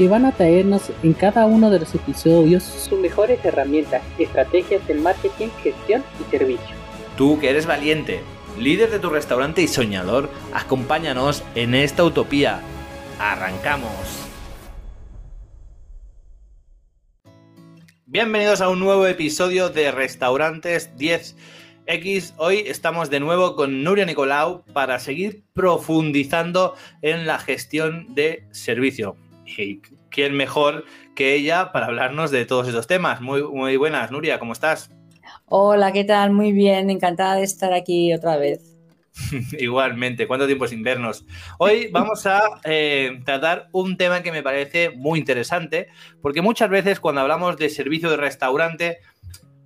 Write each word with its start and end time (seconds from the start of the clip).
que 0.00 0.08
van 0.08 0.24
a 0.24 0.32
traernos 0.32 0.84
en 1.02 1.12
cada 1.12 1.44
uno 1.44 1.70
de 1.70 1.80
los 1.80 1.94
episodios 1.94 2.62
sus 2.62 2.98
mejores 2.98 3.44
herramientas, 3.44 4.00
estrategias 4.18 4.88
de 4.88 4.94
marketing, 4.94 5.48
gestión 5.62 6.02
y 6.18 6.30
servicio. 6.30 6.74
Tú 7.18 7.38
que 7.38 7.50
eres 7.50 7.66
valiente, 7.66 8.22
líder 8.58 8.90
de 8.90 8.98
tu 8.98 9.10
restaurante 9.10 9.60
y 9.60 9.68
soñador, 9.68 10.30
acompáñanos 10.54 11.44
en 11.54 11.74
esta 11.74 12.02
utopía. 12.02 12.62
Arrancamos. 13.18 13.90
Bienvenidos 18.06 18.62
a 18.62 18.70
un 18.70 18.80
nuevo 18.80 19.06
episodio 19.06 19.68
de 19.68 19.92
Restaurantes 19.92 20.96
10X. 20.96 22.32
Hoy 22.38 22.64
estamos 22.66 23.10
de 23.10 23.20
nuevo 23.20 23.54
con 23.54 23.84
Nuria 23.84 24.06
Nicolau 24.06 24.64
para 24.72 24.98
seguir 24.98 25.44
profundizando 25.52 26.74
en 27.02 27.26
la 27.26 27.38
gestión 27.38 28.14
de 28.14 28.44
servicio. 28.50 29.18
Y 29.58 29.82
quién 30.10 30.34
mejor 30.36 30.84
que 31.14 31.34
ella 31.34 31.72
para 31.72 31.86
hablarnos 31.86 32.30
de 32.30 32.44
todos 32.44 32.68
estos 32.68 32.86
temas. 32.86 33.20
Muy, 33.20 33.42
muy 33.42 33.76
buenas, 33.76 34.10
Nuria, 34.10 34.38
¿cómo 34.38 34.52
estás? 34.52 34.90
Hola, 35.46 35.92
¿qué 35.92 36.04
tal? 36.04 36.30
Muy 36.30 36.52
bien, 36.52 36.90
encantada 36.90 37.36
de 37.36 37.42
estar 37.42 37.72
aquí 37.72 38.12
otra 38.14 38.36
vez. 38.36 38.76
Igualmente, 39.58 40.26
¿cuánto 40.26 40.46
tiempo 40.46 40.66
sin 40.66 40.82
vernos? 40.82 41.24
Hoy 41.58 41.88
vamos 41.92 42.26
a 42.26 42.42
eh, 42.64 43.20
tratar 43.24 43.68
un 43.72 43.96
tema 43.96 44.22
que 44.22 44.32
me 44.32 44.42
parece 44.42 44.90
muy 44.90 45.18
interesante, 45.18 45.88
porque 46.22 46.42
muchas 46.42 46.70
veces 46.70 47.00
cuando 47.00 47.20
hablamos 47.20 47.56
de 47.56 47.68
servicio 47.68 48.10
de 48.10 48.16
restaurante, 48.16 48.98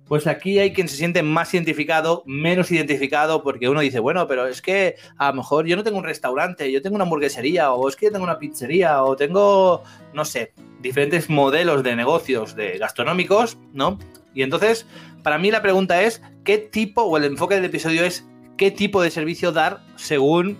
pues 0.07 0.27
aquí 0.27 0.59
hay 0.59 0.71
quien 0.71 0.87
se 0.87 0.97
siente 0.97 1.23
más 1.23 1.53
identificado, 1.53 2.23
menos 2.25 2.71
identificado, 2.71 3.41
porque 3.41 3.69
uno 3.69 3.81
dice, 3.81 3.99
bueno, 3.99 4.27
pero 4.27 4.47
es 4.47 4.61
que 4.61 4.95
a 5.17 5.29
lo 5.29 5.37
mejor 5.37 5.65
yo 5.65 5.75
no 5.75 5.83
tengo 5.83 5.97
un 5.97 6.03
restaurante, 6.03 6.71
yo 6.71 6.81
tengo 6.81 6.95
una 6.95 7.03
hamburguesería, 7.03 7.71
o 7.71 7.89
es 7.89 7.95
que 7.95 8.07
yo 8.07 8.11
tengo 8.11 8.25
una 8.25 8.37
pizzería, 8.37 9.03
o 9.03 9.15
tengo, 9.15 9.83
no 10.13 10.25
sé, 10.25 10.53
diferentes 10.79 11.29
modelos 11.29 11.83
de 11.83 11.95
negocios 11.95 12.55
de 12.55 12.77
gastronómicos, 12.77 13.57
¿no? 13.73 13.97
Y 14.35 14.43
entonces, 14.43 14.85
para 15.23 15.39
mí 15.39 15.49
la 15.49 15.61
pregunta 15.61 16.01
es, 16.03 16.21
¿qué 16.43 16.59
tipo, 16.59 17.01
o 17.03 17.17
el 17.17 17.23
enfoque 17.23 17.55
del 17.55 17.65
episodio 17.65 18.03
es, 18.03 18.27
qué 18.57 18.69
tipo 18.69 19.01
de 19.01 19.09
servicio 19.09 19.51
dar 19.51 19.79
según 19.95 20.57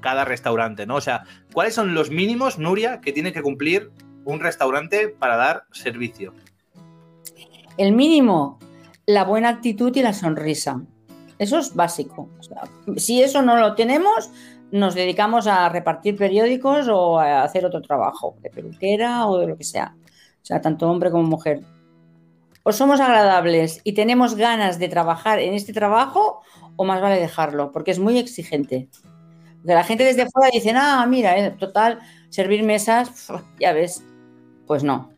cada 0.00 0.24
restaurante, 0.24 0.86
¿no? 0.86 0.96
O 0.96 1.00
sea, 1.00 1.24
¿cuáles 1.52 1.74
son 1.74 1.94
los 1.94 2.10
mínimos, 2.10 2.58
Nuria, 2.58 3.00
que 3.00 3.12
tiene 3.12 3.32
que 3.32 3.42
cumplir 3.42 3.90
un 4.24 4.40
restaurante 4.40 5.08
para 5.08 5.36
dar 5.36 5.64
servicio? 5.70 6.34
El 7.76 7.92
mínimo, 7.92 8.58
la 9.12 9.24
buena 9.24 9.48
actitud 9.48 9.94
y 9.96 10.02
la 10.02 10.12
sonrisa. 10.12 10.82
Eso 11.38 11.58
es 11.58 11.74
básico. 11.74 12.28
Si 12.96 13.22
eso 13.22 13.42
no 13.42 13.56
lo 13.56 13.74
tenemos, 13.74 14.30
nos 14.70 14.94
dedicamos 14.94 15.46
a 15.46 15.68
repartir 15.68 16.16
periódicos 16.16 16.86
o 16.88 17.18
a 17.18 17.42
hacer 17.42 17.64
otro 17.64 17.82
trabajo, 17.82 18.36
de 18.40 18.50
peluquera 18.50 19.26
o 19.26 19.38
de 19.38 19.48
lo 19.48 19.56
que 19.56 19.64
sea. 19.64 19.94
O 20.42 20.44
sea, 20.44 20.60
tanto 20.60 20.88
hombre 20.88 21.10
como 21.10 21.24
mujer. 21.24 21.62
O 22.62 22.72
somos 22.72 23.00
agradables 23.00 23.80
y 23.84 23.94
tenemos 23.94 24.34
ganas 24.36 24.78
de 24.78 24.88
trabajar 24.88 25.38
en 25.38 25.54
este 25.54 25.72
trabajo, 25.72 26.42
o 26.76 26.84
más 26.84 27.00
vale 27.00 27.18
dejarlo, 27.18 27.72
porque 27.72 27.90
es 27.90 27.98
muy 27.98 28.18
exigente. 28.18 28.88
Porque 29.56 29.74
la 29.74 29.84
gente 29.84 30.04
desde 30.04 30.28
fuera 30.30 30.50
dice, 30.52 30.72
ah, 30.76 31.04
mira, 31.08 31.38
eh, 31.38 31.50
total, 31.52 32.00
servir 32.28 32.62
mesas, 32.62 33.28
ya 33.58 33.72
ves. 33.72 34.04
Pues 34.66 34.84
no, 34.84 35.10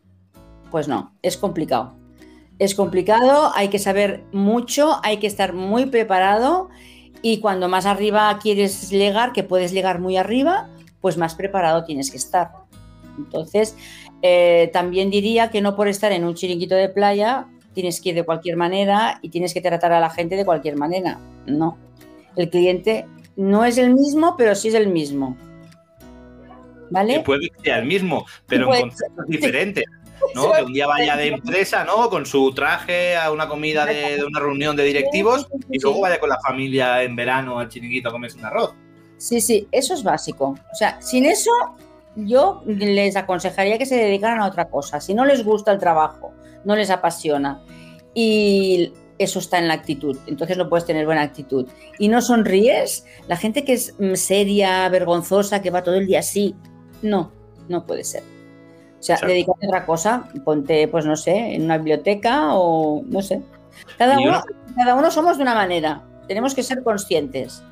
pues 0.71 0.89
no, 0.89 1.15
es 1.21 1.37
complicado. 1.37 2.02
Es 2.63 2.77
complicado, 2.77 3.51
hay 3.57 3.71
que 3.71 3.81
saber 3.81 4.23
mucho, 4.31 5.01
hay 5.03 5.17
que 5.17 5.27
estar 5.27 5.53
muy 5.53 5.87
preparado 5.87 6.69
y 7.21 7.41
cuando 7.41 7.69
más 7.69 7.87
arriba 7.87 8.39
quieres 8.41 8.89
llegar, 8.89 9.33
que 9.33 9.43
puedes 9.43 9.73
llegar 9.73 9.99
muy 9.99 10.17
arriba, 10.17 10.71
pues 11.01 11.17
más 11.17 11.35
preparado 11.35 11.83
tienes 11.83 12.13
que 12.13 12.19
estar. 12.19 12.53
Entonces, 13.19 13.77
eh, 14.23 14.71
también 14.73 15.11
diría 15.11 15.51
que 15.51 15.61
no 15.61 15.75
por 15.75 15.89
estar 15.89 16.13
en 16.13 16.23
un 16.25 16.37
chiringuito 16.37 16.77
de 16.77 16.89
playa 16.89 17.49
tienes 17.75 18.01
que 18.01 18.11
ir 18.11 18.15
de 18.15 18.23
cualquier 18.23 18.57
manera 18.57 19.19
y 19.23 19.31
tienes 19.31 19.55
que 19.55 19.61
tratar 19.61 19.93
a 19.93 19.99
la 19.99 20.11
gente 20.11 20.37
de 20.37 20.45
cualquier 20.45 20.77
manera. 20.77 21.19
No. 21.47 21.77
El 22.37 22.49
cliente 22.49 23.07
no 23.35 23.65
es 23.65 23.77
el 23.77 23.93
mismo, 23.93 24.37
pero 24.39 24.55
sí 24.55 24.69
es 24.69 24.75
el 24.75 24.87
mismo. 24.87 25.37
¿Vale? 26.91 27.15
Que 27.15 27.21
puede 27.23 27.49
que 27.49 27.61
sea 27.65 27.79
el 27.79 27.87
mismo, 27.87 28.25
pero 28.47 28.73
en 28.73 28.83
conceptos 28.83 29.27
diferentes. 29.27 29.85
¿No? 30.35 30.53
Que 30.53 30.63
un 30.63 30.73
día 30.73 30.87
vaya 30.87 31.17
de 31.17 31.29
empresa, 31.29 31.85
¿no? 31.85 32.09
Con 32.11 32.27
su 32.27 32.53
traje 32.53 33.17
a 33.17 33.31
una 33.31 33.49
comida 33.49 33.85
de, 33.85 34.17
de 34.17 34.25
una 34.25 34.41
reunión 34.41 34.77
de 34.77 34.85
directivos 34.85 35.47
y 35.71 35.79
luego 35.79 36.01
vaya 36.01 36.19
con 36.19 36.29
la 36.29 36.39
familia 36.41 37.03
en 37.03 37.17
verano 37.17 37.59
al 37.59 37.69
chiringuito 37.69 38.09
a 38.09 38.13
comerse 38.13 38.39
un 38.39 38.45
arroz. 38.45 38.75
Sí, 39.17 39.41
sí, 39.41 39.69
eso 39.71 39.95
es 39.95 40.03
básico. 40.03 40.57
O 40.73 40.75
sea, 40.75 41.01
sin 41.01 41.27
eso 41.27 41.51
yo 42.17 42.63
les 42.67 43.17
aconsejaría 43.17 43.79
que 43.79 43.87
se 43.87 43.97
dedicaran 43.97 44.41
a 44.41 44.47
otra 44.47 44.69
cosa. 44.69 45.01
Si 45.01 45.15
no 45.15 45.25
les 45.25 45.45
gusta 45.45 45.73
el 45.73 45.79
trabajo, 45.79 46.33
no 46.65 46.77
les 46.77 46.91
apasiona 46.91 47.63
y 48.15 48.93
eso 49.19 49.39
está 49.39 49.59
en 49.59 49.69
la 49.69 49.75
actitud, 49.75 50.19
entonces 50.27 50.57
no 50.57 50.69
puedes 50.69 50.85
tener 50.85 51.07
buena 51.07 51.23
actitud. 51.23 51.69
Y 51.99 52.09
no 52.09 52.21
sonríes, 52.21 53.05
la 53.29 53.37
gente 53.37 53.65
que 53.65 53.75
es 53.75 53.95
mm, 53.99 54.15
seria, 54.15 54.89
vergonzosa, 54.89 55.63
que 55.63 55.71
va 55.71 55.83
todo 55.83 55.95
el 55.95 56.07
día 56.07 56.21
así, 56.21 56.57
no, 57.03 57.33
no 57.69 57.87
puede 57.87 58.05
ser. 58.05 58.23
O 59.03 59.05
sea, 59.05 59.19
dedícate 59.27 59.67
a 59.67 59.69
otra 59.69 59.85
cosa, 59.85 60.29
ponte, 60.45 60.87
pues 60.87 61.05
no 61.05 61.17
sé, 61.17 61.57
en 61.57 61.65
una 61.65 61.77
biblioteca 61.77 62.55
o 62.55 63.03
no 63.05 63.21
sé. 63.21 63.43
Cada 63.99 64.17
uno, 64.17 64.45
cada 64.77 64.95
uno 64.95 65.11
somos 65.11 65.39
de 65.39 65.43
una 65.43 65.57
manera, 65.57 66.05
tenemos 66.29 66.55
que 66.55 66.63
ser 66.63 66.85
conscientes. 66.85 67.65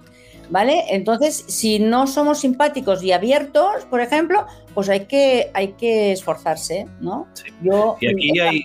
¿Vale? 0.48 0.82
Entonces, 0.88 1.44
si 1.46 1.78
no 1.78 2.08
somos 2.08 2.40
simpáticos 2.40 3.04
y 3.04 3.12
abiertos, 3.12 3.84
por 3.88 4.00
ejemplo, 4.00 4.44
pues 4.74 4.88
hay 4.88 5.06
que, 5.06 5.52
hay 5.54 5.74
que 5.74 6.10
esforzarse, 6.10 6.88
¿no? 7.00 7.28
Sí. 7.34 7.50
Yo, 7.62 7.96
y 8.00 8.08
aquí 8.08 8.40
hay... 8.40 8.62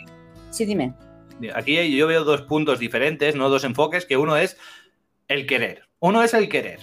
Sí, 0.49 0.65
dime. 0.65 0.95
Aquí 1.53 1.95
yo 1.95 2.07
veo 2.07 2.23
dos 2.23 2.41
puntos 2.41 2.79
diferentes, 2.79 3.35
¿no? 3.35 3.49
Dos 3.49 3.63
enfoques, 3.63 4.07
que 4.07 4.17
uno 4.17 4.35
es 4.37 4.57
el 5.27 5.45
querer. 5.45 5.83
Uno 5.99 6.23
es 6.23 6.33
el 6.33 6.49
querer, 6.49 6.79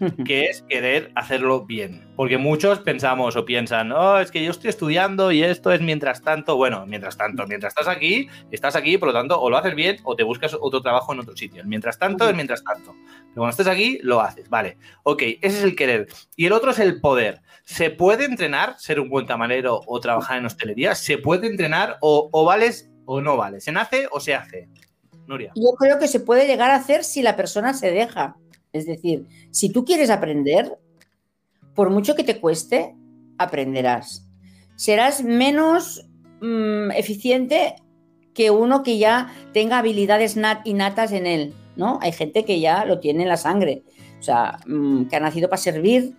que 0.26 0.46
es 0.46 0.62
querer 0.62 1.10
hacerlo 1.14 1.64
bien. 1.64 2.06
Porque 2.16 2.38
muchos 2.38 2.78
pensamos 2.80 3.36
o 3.36 3.44
piensan, 3.44 3.92
oh, 3.92 4.18
es 4.18 4.30
que 4.30 4.44
yo 4.44 4.50
estoy 4.50 4.70
estudiando 4.70 5.32
y 5.32 5.42
esto 5.42 5.72
es 5.72 5.80
mientras 5.80 6.22
tanto. 6.22 6.56
Bueno, 6.56 6.84
mientras 6.86 7.16
tanto, 7.16 7.46
mientras 7.46 7.72
estás 7.72 7.88
aquí, 7.88 8.28
estás 8.50 8.76
aquí, 8.76 8.98
por 8.98 9.08
lo 9.08 9.14
tanto, 9.14 9.40
o 9.40 9.50
lo 9.50 9.56
haces 9.56 9.74
bien 9.74 9.96
o 10.04 10.14
te 10.14 10.22
buscas 10.22 10.56
otro 10.60 10.80
trabajo 10.80 11.12
en 11.12 11.20
otro 11.20 11.36
sitio. 11.36 11.62
Mientras 11.64 11.98
tanto, 11.98 12.28
es 12.28 12.34
mientras 12.34 12.62
tanto. 12.62 12.94
Pero 12.94 13.34
cuando 13.34 13.50
estés 13.50 13.66
aquí, 13.66 13.98
lo 14.02 14.20
haces. 14.20 14.48
Vale, 14.48 14.78
ok, 15.02 15.22
ese 15.22 15.58
es 15.58 15.64
el 15.64 15.76
querer. 15.76 16.08
Y 16.36 16.46
el 16.46 16.52
otro 16.52 16.70
es 16.70 16.78
el 16.78 17.00
poder. 17.00 17.40
¿Se 17.64 17.90
puede 17.90 18.24
entrenar 18.24 18.76
ser 18.78 19.00
un 19.00 19.08
buen 19.08 19.26
camarero 19.26 19.80
o 19.86 20.00
trabajar 20.00 20.38
en 20.38 20.46
hostelería? 20.46 20.94
¿Se 20.94 21.18
puede 21.18 21.46
entrenar 21.46 21.96
o, 22.00 22.28
o 22.30 22.44
vales 22.44 22.90
o 23.06 23.20
no 23.20 23.36
vale? 23.36 23.60
¿Se 23.60 23.72
nace 23.72 24.06
o 24.10 24.20
se 24.20 24.34
hace? 24.34 24.68
Nuria. 25.26 25.52
Yo 25.54 25.70
creo 25.78 25.98
que 25.98 26.08
se 26.08 26.20
puede 26.20 26.46
llegar 26.46 26.70
a 26.70 26.76
hacer 26.76 27.02
si 27.04 27.22
la 27.22 27.34
persona 27.36 27.72
se 27.72 27.90
deja. 27.90 28.36
Es 28.74 28.86
decir, 28.86 29.26
si 29.52 29.70
tú 29.70 29.84
quieres 29.84 30.10
aprender, 30.10 30.76
por 31.74 31.90
mucho 31.90 32.14
que 32.14 32.24
te 32.24 32.40
cueste, 32.40 32.94
aprenderás. 33.38 34.28
Serás 34.74 35.22
menos 35.22 36.04
mmm, 36.40 36.90
eficiente 36.90 37.76
que 38.34 38.50
uno 38.50 38.82
que 38.82 38.98
ya 38.98 39.32
tenga 39.52 39.78
habilidades 39.78 40.36
nat 40.36 40.66
innatas 40.66 41.12
en 41.12 41.26
él, 41.26 41.54
¿no? 41.76 42.00
Hay 42.02 42.10
gente 42.10 42.44
que 42.44 42.58
ya 42.58 42.84
lo 42.84 42.98
tiene 42.98 43.22
en 43.22 43.28
la 43.28 43.36
sangre, 43.36 43.84
o 44.18 44.22
sea, 44.22 44.58
mmm, 44.66 45.04
que 45.04 45.16
ha 45.16 45.20
nacido 45.20 45.48
para 45.48 45.62
servir 45.62 46.16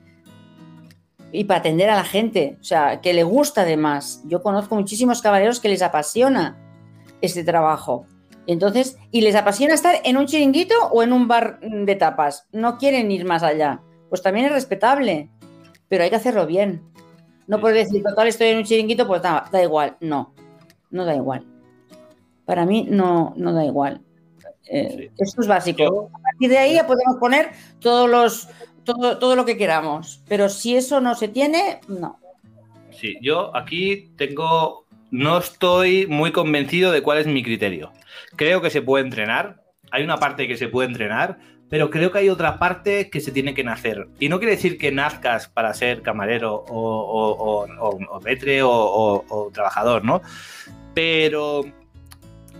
y 1.33 1.43
para 1.43 1.59
atender 1.59 1.89
a 1.89 1.95
la 1.95 2.05
gente, 2.05 2.57
o 2.61 2.63
sea, 2.63 3.01
que 3.01 3.13
le 3.13 3.23
gusta 3.23 3.61
además. 3.63 4.23
Yo 4.25 4.41
conozco 4.41 4.75
muchísimos 4.75 5.21
caballeros 5.21 5.59
que 5.59 5.67
les 5.67 5.81
apasiona 5.81 6.57
este 7.19 7.43
trabajo. 7.43 8.07
Entonces, 8.47 8.97
y 9.11 9.21
les 9.21 9.35
apasiona 9.35 9.73
estar 9.73 9.95
en 10.03 10.17
un 10.17 10.27
chiringuito 10.27 10.75
o 10.91 11.03
en 11.03 11.13
un 11.13 11.27
bar 11.27 11.59
de 11.61 11.95
tapas. 11.95 12.47
No 12.51 12.77
quieren 12.77 13.11
ir 13.11 13.25
más 13.25 13.43
allá. 13.43 13.81
Pues 14.09 14.21
también 14.21 14.45
es 14.45 14.51
respetable, 14.51 15.29
pero 15.87 16.03
hay 16.03 16.09
que 16.09 16.15
hacerlo 16.15 16.45
bien. 16.45 16.83
No 17.47 17.59
puedes 17.59 17.87
decir, 17.87 18.03
total, 18.03 18.27
estoy 18.27 18.47
en 18.47 18.57
un 18.57 18.63
chiringuito, 18.63 19.07
pues 19.07 19.21
da, 19.21 19.45
da 19.51 19.63
igual. 19.63 19.97
No, 19.99 20.33
no 20.91 21.05
da 21.05 21.15
igual. 21.15 21.45
Para 22.45 22.65
mí 22.65 22.87
no, 22.89 23.33
no 23.35 23.53
da 23.53 23.65
igual. 23.65 24.01
Eh, 24.67 24.95
sí. 24.97 25.11
Esto 25.17 25.41
es 25.41 25.47
básico. 25.47 25.83
Yo, 25.83 26.09
A 26.13 26.21
partir 26.21 26.49
de 26.49 26.57
ahí 26.57 26.73
ya 26.75 26.87
podemos 26.87 27.17
poner 27.17 27.51
todos 27.79 28.09
los, 28.09 28.47
todo, 28.83 29.17
todo 29.19 29.35
lo 29.35 29.45
que 29.45 29.57
queramos. 29.57 30.21
Pero 30.27 30.49
si 30.49 30.75
eso 30.75 31.01
no 31.01 31.15
se 31.15 31.27
tiene, 31.27 31.81
no. 31.87 32.19
Sí, 32.91 33.17
yo 33.21 33.55
aquí 33.55 34.11
tengo 34.15 34.84
no 35.15 35.37
estoy 35.37 36.07
muy 36.07 36.33
convencido 36.33 36.91
de 36.91 37.01
cuál 37.01 37.19
es 37.19 37.25
mi 37.25 37.41
criterio. 37.41 37.93
Creo 38.35 38.61
que 38.61 38.69
se 38.69 38.81
puede 38.81 39.05
entrenar. 39.05 39.63
hay 39.91 40.03
una 40.03 40.17
parte 40.17 40.45
que 40.45 40.57
se 40.57 40.67
puede 40.67 40.89
entrenar, 40.89 41.37
pero 41.69 41.89
creo 41.89 42.11
que 42.11 42.17
hay 42.17 42.29
otra 42.29 42.59
parte 42.59 43.09
que 43.09 43.21
se 43.21 43.31
tiene 43.31 43.53
que 43.53 43.63
nacer. 43.63 44.07
Y 44.19 44.27
no 44.27 44.39
quiere 44.39 44.55
decir 44.55 44.77
que 44.77 44.91
nazcas 44.91 45.47
para 45.47 45.73
ser 45.73 46.01
camarero 46.01 46.53
o, 46.53 47.65
o, 47.69 48.09
o, 49.29 49.51
trabajador, 49.51 50.03
¿no? 50.03 50.21
Pero 50.93 51.63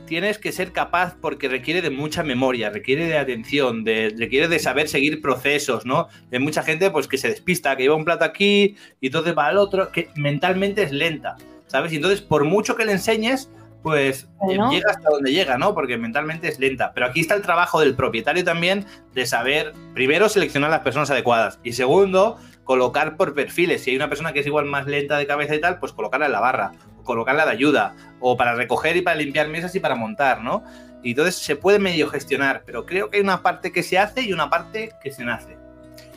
tienes 0.05 0.37
que 0.37 0.53
ser 0.53 0.71
capaz 0.71 1.17
porque 1.19 1.49
requiere 1.49 1.81
de 1.81 1.89
mucha 1.89 2.23
memoria, 2.23 2.69
requiere 2.69 3.05
de 3.07 3.17
atención, 3.17 3.83
de, 3.83 4.15
requiere 4.17 4.47
de 4.47 4.59
saber 4.59 4.87
seguir 4.87 5.21
procesos, 5.21 5.85
¿no? 5.85 6.07
Hay 6.31 6.39
mucha 6.39 6.63
gente 6.63 6.89
pues 6.89 7.09
que 7.09 7.17
se 7.17 7.27
despista, 7.27 7.75
que 7.75 7.83
lleva 7.83 7.95
un 7.95 8.05
plato 8.05 8.23
aquí 8.23 8.77
y 9.01 9.07
entonces 9.07 9.35
va 9.37 9.47
al 9.47 9.57
otro, 9.57 9.91
que 9.91 10.07
mentalmente 10.15 10.83
es 10.83 10.93
lenta, 10.93 11.35
¿sabes? 11.67 11.91
Y 11.93 11.97
entonces 11.97 12.21
por 12.21 12.43
mucho 12.43 12.75
que 12.75 12.85
le 12.85 12.93
enseñes, 12.93 13.49
pues 13.83 14.27
Bueno. 14.41 14.71
llega 14.71 14.89
hasta 14.91 15.09
donde 15.09 15.31
llega, 15.31 15.57
¿no? 15.59 15.75
Porque 15.75 15.97
mentalmente 15.97 16.47
es 16.47 16.59
lenta. 16.59 16.91
Pero 16.93 17.05
aquí 17.05 17.19
está 17.19 17.35
el 17.35 17.43
trabajo 17.43 17.79
del 17.79 17.95
propietario 17.95 18.43
también 18.43 18.85
de 19.13 19.25
saber, 19.27 19.73
primero, 19.93 20.27
seleccionar 20.27 20.71
las 20.71 20.79
personas 20.79 21.11
adecuadas 21.11 21.59
y 21.63 21.73
segundo, 21.73 22.39
colocar 22.63 23.15
por 23.15 23.35
perfiles. 23.35 23.83
Si 23.83 23.91
hay 23.91 23.95
una 23.95 24.09
persona 24.09 24.33
que 24.33 24.39
es 24.39 24.47
igual 24.47 24.65
más 24.65 24.87
lenta 24.87 25.17
de 25.17 25.27
cabeza 25.27 25.53
y 25.53 25.61
tal, 25.61 25.79
pues 25.79 25.91
colocarla 25.91 26.25
en 26.25 26.31
la 26.31 26.39
barra, 26.39 26.71
o 26.99 27.03
colocarla 27.03 27.45
de 27.45 27.51
ayuda, 27.51 27.95
o 28.19 28.35
para 28.35 28.55
recoger 28.55 28.97
y 28.97 29.01
para 29.01 29.17
limpiar 29.17 29.49
mesas 29.49 29.75
y 29.75 29.79
para 29.79 29.93
montar, 29.93 30.41
¿no? 30.41 30.63
Y 31.03 31.11
entonces 31.11 31.35
se 31.35 31.55
puede 31.55 31.77
medio 31.77 32.09
gestionar, 32.09 32.63
pero 32.65 32.87
creo 32.87 33.11
que 33.11 33.17
hay 33.17 33.23
una 33.23 33.43
parte 33.43 33.71
que 33.71 33.83
se 33.83 33.99
hace 33.99 34.21
y 34.21 34.33
una 34.33 34.49
parte 34.49 34.93
que 35.03 35.11
se 35.11 35.23
nace. 35.23 35.55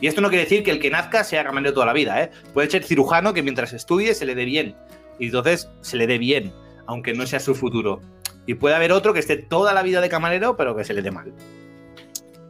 Y 0.01 0.07
esto 0.07 0.21
no 0.21 0.29
quiere 0.29 0.45
decir 0.45 0.63
que 0.63 0.71
el 0.71 0.79
que 0.79 0.89
nazca 0.89 1.23
sea 1.23 1.43
camarero 1.43 1.73
toda 1.73 1.85
la 1.85 1.93
vida, 1.93 2.19
¿eh? 2.23 2.31
Puede 2.53 2.71
ser 2.71 2.83
cirujano 2.83 3.31
que 3.33 3.43
mientras 3.43 3.73
estudie 3.73 4.15
se 4.15 4.25
le 4.25 4.33
dé 4.33 4.45
bien. 4.45 4.75
Y 5.19 5.27
entonces 5.27 5.69
se 5.81 5.97
le 5.97 6.07
dé 6.07 6.17
bien, 6.17 6.53
aunque 6.87 7.13
no 7.13 7.27
sea 7.27 7.39
su 7.39 7.53
futuro. 7.53 8.01
Y 8.45 8.55
puede 8.55 8.75
haber 8.75 8.91
otro 8.91 9.13
que 9.13 9.19
esté 9.19 9.37
toda 9.37 9.73
la 9.73 9.83
vida 9.83 10.01
de 10.01 10.09
camarero, 10.09 10.57
pero 10.57 10.75
que 10.75 10.83
se 10.83 10.93
le 10.93 11.01
dé 11.01 11.11
mal. 11.11 11.33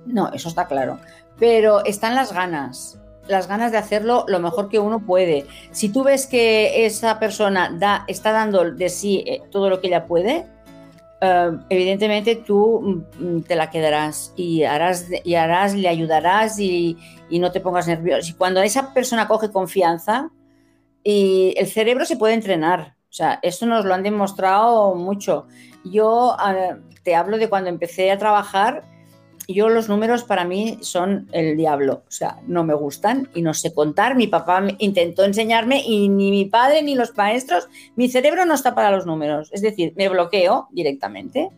No, 0.05 0.31
eso 0.31 0.49
está 0.49 0.67
claro. 0.67 0.99
Pero 1.37 1.83
están 1.85 2.15
las 2.15 2.33
ganas, 2.33 2.99
las 3.27 3.47
ganas 3.47 3.71
de 3.71 3.77
hacerlo 3.77 4.25
lo 4.27 4.39
mejor 4.39 4.69
que 4.69 4.79
uno 4.79 5.05
puede. 5.05 5.45
Si 5.71 5.89
tú 5.89 6.03
ves 6.03 6.27
que 6.27 6.85
esa 6.85 7.19
persona 7.19 7.75
da, 7.77 8.05
está 8.07 8.31
dando 8.31 8.71
de 8.71 8.89
sí 8.89 9.23
eh, 9.25 9.41
todo 9.51 9.69
lo 9.69 9.81
que 9.81 9.87
ella 9.87 10.05
puede, 10.05 10.45
eh, 11.21 11.51
evidentemente 11.69 12.35
tú 12.35 13.03
mm, 13.19 13.41
te 13.41 13.55
la 13.55 13.69
quedarás 13.69 14.33
y 14.35 14.63
harás, 14.63 15.05
y 15.23 15.35
harás, 15.35 15.75
le 15.75 15.87
ayudarás 15.87 16.59
y, 16.59 16.97
y 17.29 17.39
no 17.39 17.51
te 17.51 17.59
pongas 17.59 17.87
nervioso. 17.87 18.31
Y 18.31 18.33
cuando 18.33 18.61
esa 18.61 18.93
persona 18.93 19.27
coge 19.27 19.51
confianza, 19.51 20.31
y 21.03 21.53
el 21.57 21.67
cerebro 21.67 22.05
se 22.05 22.17
puede 22.17 22.33
entrenar. 22.33 22.95
O 23.09 23.13
sea, 23.13 23.39
esto 23.41 23.65
nos 23.65 23.85
lo 23.85 23.93
han 23.93 24.03
demostrado 24.03 24.93
mucho. 24.95 25.47
Yo 25.83 26.35
eh, 26.47 26.75
te 27.03 27.15
hablo 27.15 27.37
de 27.37 27.49
cuando 27.49 27.69
empecé 27.69 28.11
a 28.11 28.17
trabajar, 28.17 28.83
yo 29.47 29.67
los 29.67 29.89
números 29.89 30.23
para 30.23 30.45
mí 30.45 30.77
son 30.81 31.27
el 31.31 31.57
diablo. 31.57 32.03
O 32.07 32.11
sea, 32.11 32.37
no 32.45 32.63
me 32.63 32.75
gustan 32.75 33.29
y 33.33 33.41
no 33.41 33.55
sé 33.55 33.73
contar. 33.73 34.15
Mi 34.15 34.27
papá 34.27 34.63
intentó 34.77 35.23
enseñarme 35.23 35.81
y 35.83 36.07
ni 36.07 36.29
mi 36.29 36.45
padre 36.45 36.83
ni 36.83 36.93
los 36.93 37.17
maestros, 37.17 37.67
mi 37.95 38.09
cerebro 38.09 38.45
no 38.45 38.53
está 38.53 38.75
para 38.75 38.91
los 38.91 39.07
números. 39.07 39.49
Es 39.51 39.61
decir, 39.61 39.93
me 39.95 40.07
bloqueo 40.07 40.67
directamente. 40.71 41.49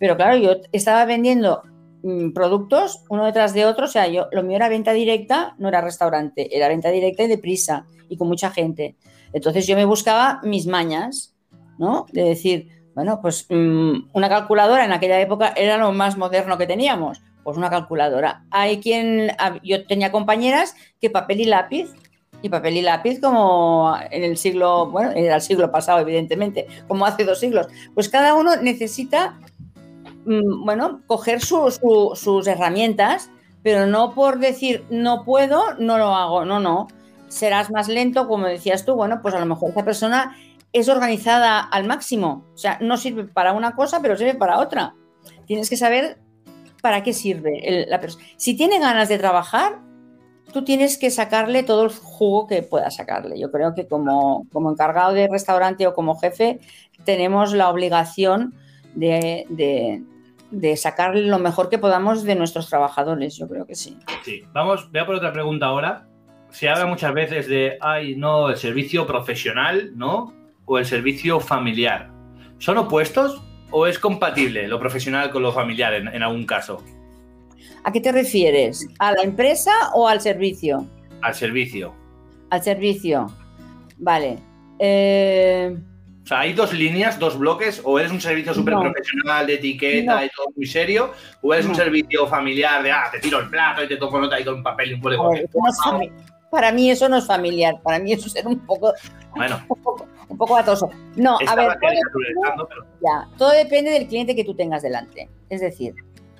Pero 0.00 0.16
claro, 0.16 0.36
yo 0.36 0.56
estaba 0.72 1.04
vendiendo 1.04 1.62
mm, 2.06 2.32
productos 2.32 3.02
uno 3.08 3.24
detrás 3.24 3.52
de 3.54 3.66
otro. 3.66 3.86
O 3.86 3.88
sea, 3.88 4.06
yo 4.08 4.28
lo 4.32 4.42
mío 4.42 4.56
era 4.56 4.68
venta 4.68 4.92
directa, 4.92 5.54
no 5.58 5.68
era 5.68 5.80
restaurante, 5.80 6.56
era 6.56 6.68
venta 6.68 6.90
directa 6.90 7.24
y 7.24 7.28
deprisa 7.28 7.86
y 8.08 8.16
con 8.16 8.28
mucha 8.28 8.50
gente. 8.50 8.96
Entonces 9.32 9.66
yo 9.66 9.76
me 9.76 9.84
buscaba 9.84 10.40
mis 10.42 10.66
mañas, 10.66 11.34
¿no? 11.78 12.06
De 12.12 12.22
decir, 12.22 12.68
bueno, 12.94 13.20
pues 13.20 13.46
mm, 13.50 14.08
una 14.12 14.28
calculadora 14.28 14.84
en 14.84 14.92
aquella 14.92 15.20
época 15.20 15.52
era 15.56 15.76
lo 15.76 15.92
más 15.92 16.16
moderno 16.16 16.56
que 16.56 16.66
teníamos. 16.66 17.20
Pues 17.44 17.56
una 17.56 17.70
calculadora. 17.70 18.44
Hay 18.50 18.80
quien, 18.80 19.30
yo 19.62 19.86
tenía 19.86 20.10
compañeras 20.10 20.74
que 21.00 21.10
papel 21.10 21.42
y 21.42 21.44
lápiz, 21.44 21.94
y 22.42 22.48
papel 22.48 22.76
y 22.76 22.82
lápiz 22.82 23.20
como 23.20 23.94
en 24.10 24.24
el 24.24 24.36
siglo, 24.36 24.90
bueno, 24.90 25.12
era 25.12 25.36
el 25.36 25.40
siglo 25.42 25.70
pasado, 25.70 26.00
evidentemente, 26.00 26.66
como 26.88 27.06
hace 27.06 27.24
dos 27.24 27.38
siglos. 27.38 27.68
Pues 27.94 28.08
cada 28.08 28.34
uno 28.34 28.56
necesita, 28.56 29.38
bueno, 30.64 31.00
coger 31.06 31.40
su- 31.40 31.70
su- 31.70 32.12
sus 32.14 32.46
herramientas, 32.46 33.30
pero 33.62 33.86
no 33.86 34.14
por 34.14 34.38
decir 34.38 34.84
no 34.90 35.24
puedo, 35.24 35.74
no 35.78 35.98
lo 35.98 36.14
hago, 36.14 36.44
no, 36.44 36.60
no. 36.60 36.88
Serás 37.28 37.70
más 37.70 37.88
lento, 37.88 38.28
como 38.28 38.46
decías 38.46 38.84
tú, 38.84 38.94
bueno, 38.94 39.20
pues 39.22 39.34
a 39.34 39.40
lo 39.40 39.46
mejor 39.46 39.70
esa 39.70 39.84
persona 39.84 40.36
es 40.72 40.88
organizada 40.88 41.60
al 41.60 41.84
máximo. 41.86 42.44
O 42.54 42.58
sea, 42.58 42.78
no 42.80 42.96
sirve 42.96 43.24
para 43.24 43.52
una 43.52 43.74
cosa, 43.74 44.00
pero 44.02 44.16
sirve 44.16 44.34
para 44.34 44.58
otra. 44.58 44.94
Tienes 45.46 45.68
que 45.70 45.76
saber 45.76 46.18
para 46.82 47.02
qué 47.02 47.12
sirve 47.12 47.86
la 47.88 48.00
persona. 48.00 48.24
Si 48.36 48.56
tiene 48.56 48.78
ganas 48.78 49.08
de 49.08 49.18
trabajar, 49.18 49.80
tú 50.52 50.62
tienes 50.62 50.98
que 50.98 51.10
sacarle 51.10 51.64
todo 51.64 51.82
el 51.84 51.90
jugo 51.90 52.46
que 52.46 52.62
puedas 52.62 52.94
sacarle. 52.96 53.38
Yo 53.38 53.50
creo 53.50 53.74
que 53.74 53.88
como, 53.88 54.46
como 54.52 54.70
encargado 54.70 55.12
de 55.12 55.26
restaurante 55.28 55.86
o 55.86 55.94
como 55.94 56.14
jefe, 56.16 56.60
tenemos 57.04 57.52
la 57.52 57.68
obligación 57.70 58.54
de- 58.94 59.46
de 60.50 60.76
sacarle 60.76 61.22
lo 61.22 61.38
mejor 61.38 61.68
que 61.68 61.78
podamos 61.78 62.24
de 62.24 62.34
nuestros 62.34 62.68
trabajadores. 62.68 63.36
Yo 63.36 63.48
creo 63.48 63.66
que 63.66 63.74
sí. 63.74 63.98
Sí. 64.24 64.42
Vamos, 64.52 64.90
voy 64.90 65.00
a 65.00 65.06
por 65.06 65.14
otra 65.14 65.32
pregunta 65.32 65.66
ahora. 65.66 66.06
Se 66.50 66.68
habla 66.68 66.86
muchas 66.86 67.12
veces 67.12 67.48
de, 67.48 67.76
ay, 67.80 68.16
no, 68.16 68.48
el 68.50 68.56
servicio 68.56 69.06
profesional, 69.06 69.92
¿no? 69.96 70.32
O 70.64 70.78
el 70.78 70.86
servicio 70.86 71.40
familiar. 71.40 72.10
¿Son 72.58 72.78
opuestos 72.78 73.42
o 73.70 73.86
es 73.86 73.98
compatible 73.98 74.68
lo 74.68 74.78
profesional 74.78 75.30
con 75.30 75.42
lo 75.42 75.52
familiar 75.52 75.92
en, 75.94 76.08
en 76.08 76.22
algún 76.22 76.46
caso? 76.46 76.82
¿A 77.84 77.92
qué 77.92 78.00
te 78.00 78.12
refieres? 78.12 78.88
¿A 78.98 79.12
la 79.12 79.22
empresa 79.22 79.70
o 79.94 80.08
al 80.08 80.20
servicio? 80.20 80.86
Al 81.22 81.34
servicio. 81.34 81.94
Al 82.50 82.62
servicio. 82.62 83.26
Vale. 83.98 84.38
Eh, 84.78 85.76
O 86.26 86.28
sea, 86.28 86.40
hay 86.40 86.54
dos 86.54 86.72
líneas, 86.72 87.20
dos 87.20 87.38
bloques, 87.38 87.80
o 87.84 88.00
eres 88.00 88.10
un 88.10 88.20
servicio 88.20 88.52
súper 88.52 88.74
No. 88.74 88.80
profesional 88.80 89.46
de 89.46 89.54
etiqueta 89.54 90.16
No. 90.16 90.24
y 90.24 90.28
todo 90.30 90.46
muy 90.56 90.66
serio, 90.66 91.12
o 91.40 91.54
eres 91.54 91.66
un 91.66 91.74
servicio 91.76 92.26
familiar 92.26 92.82
de, 92.82 92.90
ah, 92.90 93.04
te 93.12 93.20
tiro 93.20 93.38
el 93.38 93.48
plato 93.48 93.84
y 93.84 93.86
te 93.86 93.96
tomo 93.96 94.18
nota 94.18 94.34
ahí 94.34 94.44
con 94.44 94.54
un 94.54 94.62
papel 94.64 94.90
y 94.90 94.94
un 94.94 95.02
fami- 95.02 96.10
para 96.50 96.72
mí 96.72 96.90
eso 96.90 97.08
no 97.08 97.18
es 97.18 97.26
familiar. 97.28 97.80
Para 97.80 98.00
mí 98.00 98.12
eso 98.12 98.26
es 98.26 98.32
ser 98.32 98.44
un 98.44 98.58
poco, 98.58 98.92
Bueno, 99.36 99.60
un 99.68 99.80
poco, 99.84 100.06
un 100.28 100.36
poco 100.36 100.56
atoso. 100.56 100.90
No, 101.14 101.36
a 101.46 101.54
ver, 101.54 101.68
todo 101.68 101.78
caricaturizando, 101.80 102.66
pero 102.68 102.84
Ya, 103.04 103.28
todo 103.38 103.50
depende 103.50 103.92
del 103.92 104.08
cliente 104.08 104.34
que 104.34 104.42
tú 104.42 104.56
tengas 104.56 104.82
delante. 104.82 105.28
Es 105.48 105.60
decir, 105.60 105.94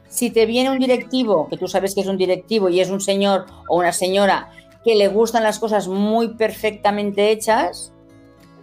si 0.09 0.31
te 0.31 0.47
viene 0.47 0.69
un 0.71 0.81
directivo, 0.81 1.49
que 1.49 1.59
tú 1.59 1.69
sabes 1.69 1.95
que 1.95 2.00
es 2.00 2.09
un 2.09 2.16
directivo 2.19 2.69
y 2.69 2.81
es 2.81 2.90
un 2.90 3.00
señor 3.00 3.47
o 3.69 3.78
una 3.78 3.93
señora 3.93 4.50
que 4.85 4.97
le 4.97 5.07
gustan 5.07 5.45
las 5.45 5.61
cosas 5.61 5.87
muy 5.87 6.35
perfectamente 6.35 7.31
hechas, 7.31 7.93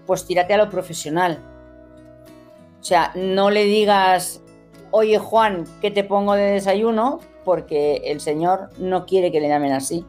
pues 0.06 0.26
tírate 0.26 0.54
a 0.54 0.58
lo 0.58 0.70
profesional. 0.70 1.40
O 2.80 2.84
sea, 2.84 3.12
no 3.16 3.50
le 3.50 3.64
digas, 3.66 4.42
oye 4.92 5.18
Juan, 5.18 5.66
¿qué 5.82 5.90
te 5.92 6.04
pongo 6.04 6.34
de 6.34 6.52
desayuno? 6.52 7.20
Porque 7.46 8.02
el 8.06 8.20
señor 8.20 8.70
no 8.78 9.06
quiere 9.06 9.32
que 9.32 9.40
le 9.40 9.48
llamen 9.48 9.72
así. 9.74 10.06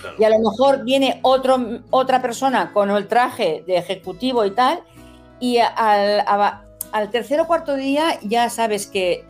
claro. 0.00 0.16
Y 0.18 0.24
a 0.24 0.30
lo 0.30 0.38
mejor 0.40 0.82
viene 0.84 1.20
otro, 1.22 1.56
otra 1.90 2.20
persona 2.20 2.72
con 2.72 2.90
el 2.90 3.06
traje 3.08 3.62
de 3.66 3.76
ejecutivo 3.76 4.44
y 4.44 4.50
tal, 4.50 4.80
y 5.38 5.58
al, 5.58 6.20
a- 6.26 6.64
al 6.92 7.10
tercer 7.10 7.40
o 7.40 7.46
cuarto 7.46 7.74
día 7.76 8.18
ya 8.22 8.50
sabes 8.50 8.86
que 8.86 9.24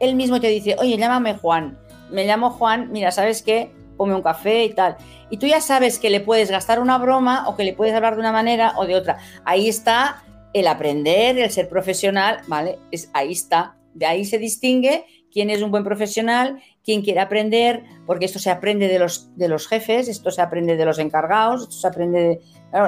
él 0.00 0.14
mismo 0.14 0.40
te 0.40 0.48
dice, 0.48 0.76
oye, 0.78 0.96
llámame 0.96 1.36
Juan, 1.36 1.78
me 2.10 2.24
llamo 2.26 2.50
Juan, 2.50 2.90
mira, 2.92 3.10
¿sabes 3.12 3.42
qué? 3.42 3.72
Ponme 3.96 4.14
un 4.14 4.22
café 4.22 4.64
y 4.64 4.74
tal. 4.74 4.96
Y 5.30 5.38
tú 5.38 5.46
ya 5.46 5.60
sabes 5.60 5.98
que 5.98 6.10
le 6.10 6.20
puedes 6.20 6.50
gastar 6.50 6.80
una 6.80 6.98
broma 6.98 7.48
o 7.48 7.56
que 7.56 7.64
le 7.64 7.72
puedes 7.72 7.94
hablar 7.94 8.14
de 8.14 8.20
una 8.20 8.32
manera 8.32 8.74
o 8.76 8.86
de 8.86 8.94
otra. 8.94 9.18
Ahí 9.44 9.68
está 9.68 10.22
el 10.52 10.66
aprender, 10.66 11.38
el 11.38 11.50
ser 11.50 11.68
profesional, 11.68 12.38
¿vale? 12.46 12.78
Es, 12.90 13.10
ahí 13.12 13.32
está. 13.32 13.76
De 13.94 14.06
ahí 14.06 14.24
se 14.24 14.38
distingue 14.38 15.04
quién 15.32 15.50
es 15.50 15.60
un 15.60 15.70
buen 15.70 15.84
profesional, 15.84 16.62
quién 16.82 17.02
quiere 17.02 17.20
aprender, 17.20 17.84
porque 18.06 18.24
esto 18.24 18.38
se 18.38 18.50
aprende 18.50 18.88
de 18.88 18.98
los, 18.98 19.36
de 19.36 19.48
los 19.48 19.68
jefes, 19.68 20.08
esto 20.08 20.30
se 20.30 20.40
aprende 20.40 20.76
de 20.76 20.84
los 20.86 20.98
encargados, 20.98 21.62
esto 21.64 21.74
se 21.74 21.86
aprende 21.88 22.20
de... 22.20 22.40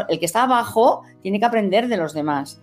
El 0.08 0.18
que 0.18 0.24
está 0.24 0.44
abajo 0.44 1.02
tiene 1.20 1.38
que 1.40 1.44
aprender 1.44 1.88
de 1.88 1.98
los 1.98 2.14
demás. 2.14 2.60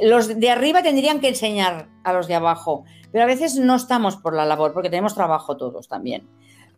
Los 0.00 0.40
de 0.40 0.50
arriba 0.50 0.82
tendrían 0.82 1.20
que 1.20 1.28
enseñar 1.28 1.88
a 2.02 2.12
los 2.12 2.28
de 2.28 2.34
abajo, 2.34 2.84
pero 3.12 3.24
a 3.24 3.26
veces 3.26 3.56
no 3.56 3.74
estamos 3.76 4.16
por 4.16 4.34
la 4.34 4.46
labor, 4.46 4.72
porque 4.72 4.90
tenemos 4.90 5.14
trabajo 5.14 5.56
todos 5.56 5.86
también. 5.86 6.26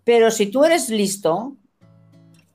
Pero 0.06 0.30
si 0.30 0.46
tú 0.46 0.64
eres 0.64 0.88
listo 0.88 1.56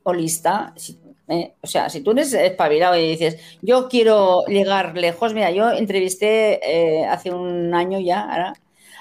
o 0.03 0.13
lista, 0.13 0.73
si- 0.77 0.97
eh, 1.27 1.53
o 1.61 1.67
sea, 1.67 1.89
si 1.89 1.99
tú 2.01 2.11
eres 2.11 2.31
espabilado 2.33 2.97
y 2.97 3.09
dices, 3.11 3.37
yo 3.61 3.89
quiero 3.89 4.43
llegar 4.47 4.97
lejos, 4.97 5.33
mira, 5.33 5.51
yo 5.51 5.69
entrevisté 5.71 6.59
eh, 6.63 7.05
hace 7.05 7.29
un 7.31 7.73
año 7.75 7.99
ya 7.99 8.21
ahora, 8.21 8.53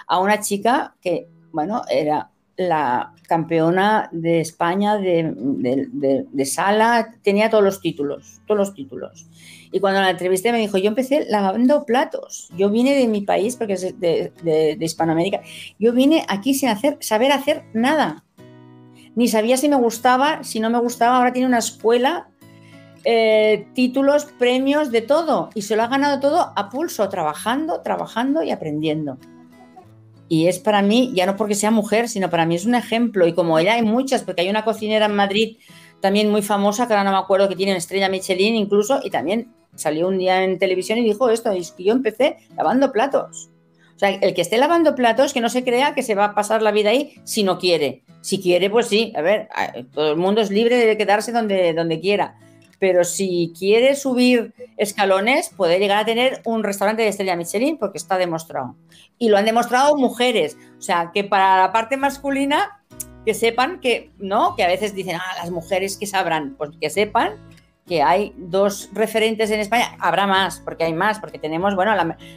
a 0.08 0.18
una 0.18 0.40
chica 0.40 0.96
que, 1.00 1.28
bueno, 1.52 1.82
era 1.88 2.30
la 2.56 3.14
campeona 3.28 4.08
de 4.12 4.40
España 4.40 4.96
de, 4.98 5.32
de- 5.36 6.26
de- 6.28 6.44
sala, 6.44 7.14
tenía 7.22 7.48
todos 7.50 7.62
los 7.62 7.80
títulos, 7.80 8.40
todos 8.46 8.58
los 8.58 8.74
títulos. 8.74 9.26
Y 9.72 9.78
cuando 9.78 10.00
la 10.00 10.10
entrevisté 10.10 10.50
me 10.50 10.58
dijo, 10.58 10.76
yo 10.76 10.88
empecé 10.88 11.24
lavando 11.28 11.84
platos, 11.86 12.50
yo 12.56 12.68
vine 12.70 12.96
de 12.96 13.06
mi 13.06 13.20
país, 13.22 13.54
porque 13.54 13.74
es 13.74 13.98
de 14.00 14.76
Hispanoamérica, 14.80 15.40
yo 15.78 15.92
vine 15.92 16.24
aquí 16.28 16.54
sin 16.54 16.68
hacer, 16.70 16.98
saber 17.00 17.30
hacer 17.30 17.62
nada. 17.72 18.24
Ni 19.20 19.28
sabía 19.28 19.58
si 19.58 19.68
me 19.68 19.76
gustaba, 19.76 20.42
si 20.44 20.60
no 20.60 20.70
me 20.70 20.78
gustaba, 20.78 21.18
ahora 21.18 21.34
tiene 21.34 21.46
una 21.46 21.58
escuela, 21.58 22.30
eh, 23.04 23.66
títulos, 23.74 24.24
premios, 24.24 24.90
de 24.90 25.02
todo. 25.02 25.50
Y 25.54 25.60
se 25.60 25.76
lo 25.76 25.82
ha 25.82 25.88
ganado 25.88 26.20
todo 26.20 26.54
a 26.56 26.70
pulso, 26.70 27.06
trabajando, 27.10 27.82
trabajando 27.82 28.42
y 28.42 28.50
aprendiendo. 28.50 29.18
Y 30.26 30.46
es 30.46 30.58
para 30.58 30.80
mí, 30.80 31.12
ya 31.14 31.26
no 31.26 31.36
porque 31.36 31.54
sea 31.54 31.70
mujer, 31.70 32.08
sino 32.08 32.30
para 32.30 32.46
mí 32.46 32.54
es 32.54 32.64
un 32.64 32.74
ejemplo. 32.74 33.26
Y 33.26 33.34
como 33.34 33.58
ella 33.58 33.74
hay 33.74 33.82
muchas, 33.82 34.22
porque 34.22 34.40
hay 34.40 34.48
una 34.48 34.64
cocinera 34.64 35.04
en 35.04 35.14
Madrid 35.14 35.58
también 36.00 36.30
muy 36.30 36.40
famosa, 36.40 36.86
que 36.86 36.94
ahora 36.94 37.04
no 37.04 37.12
me 37.12 37.22
acuerdo, 37.22 37.46
que 37.46 37.56
tiene 37.56 37.76
estrella 37.76 38.08
Michelin 38.08 38.54
incluso, 38.54 39.00
y 39.04 39.10
también 39.10 39.52
salió 39.74 40.08
un 40.08 40.16
día 40.16 40.44
en 40.44 40.58
televisión 40.58 40.96
y 40.96 41.04
dijo 41.04 41.28
esto, 41.28 41.52
y 41.54 41.84
yo 41.84 41.92
empecé 41.92 42.38
lavando 42.56 42.90
platos. 42.90 43.50
O 43.96 43.98
sea, 43.98 44.08
el 44.08 44.32
que 44.32 44.40
esté 44.40 44.56
lavando 44.56 44.94
platos, 44.94 45.34
que 45.34 45.42
no 45.42 45.50
se 45.50 45.62
crea 45.62 45.94
que 45.94 46.02
se 46.02 46.14
va 46.14 46.24
a 46.24 46.34
pasar 46.34 46.62
la 46.62 46.72
vida 46.72 46.88
ahí 46.88 47.20
si 47.24 47.42
no 47.42 47.58
quiere. 47.58 48.02
Si 48.20 48.40
quiere, 48.40 48.68
pues 48.70 48.86
sí, 48.88 49.12
a 49.16 49.22
ver, 49.22 49.48
todo 49.92 50.12
el 50.12 50.16
mundo 50.18 50.40
es 50.40 50.50
libre 50.50 50.76
de 50.76 50.96
quedarse 50.96 51.32
donde, 51.32 51.72
donde 51.72 52.00
quiera. 52.00 52.36
Pero 52.78 53.04
si 53.04 53.52
quiere 53.58 53.94
subir 53.94 54.54
escalones, 54.78 55.50
puede 55.56 55.78
llegar 55.78 55.98
a 55.98 56.04
tener 56.04 56.40
un 56.44 56.62
restaurante 56.64 57.02
de 57.02 57.08
estrella 57.08 57.36
Michelin, 57.36 57.76
porque 57.78 57.98
está 57.98 58.16
demostrado. 58.16 58.76
Y 59.18 59.28
lo 59.28 59.36
han 59.36 59.44
demostrado 59.44 59.96
mujeres. 59.96 60.56
O 60.78 60.82
sea, 60.82 61.10
que 61.12 61.24
para 61.24 61.58
la 61.58 61.72
parte 61.72 61.96
masculina, 61.98 62.82
que 63.26 63.34
sepan 63.34 63.80
que, 63.80 64.10
¿no? 64.18 64.54
Que 64.56 64.64
a 64.64 64.68
veces 64.68 64.94
dicen, 64.94 65.16
ah, 65.16 65.34
las 65.38 65.50
mujeres 65.50 65.98
que 65.98 66.06
sabrán, 66.06 66.54
pues 66.56 66.70
que 66.80 66.88
sepan 66.88 67.32
que 67.86 68.02
hay 68.02 68.32
dos 68.36 68.88
referentes 68.94 69.50
en 69.50 69.60
España, 69.60 69.96
habrá 69.98 70.26
más, 70.26 70.60
porque 70.64 70.84
hay 70.84 70.92
más, 70.94 71.18
porque 71.18 71.38
tenemos, 71.38 71.74
bueno, 71.74 71.92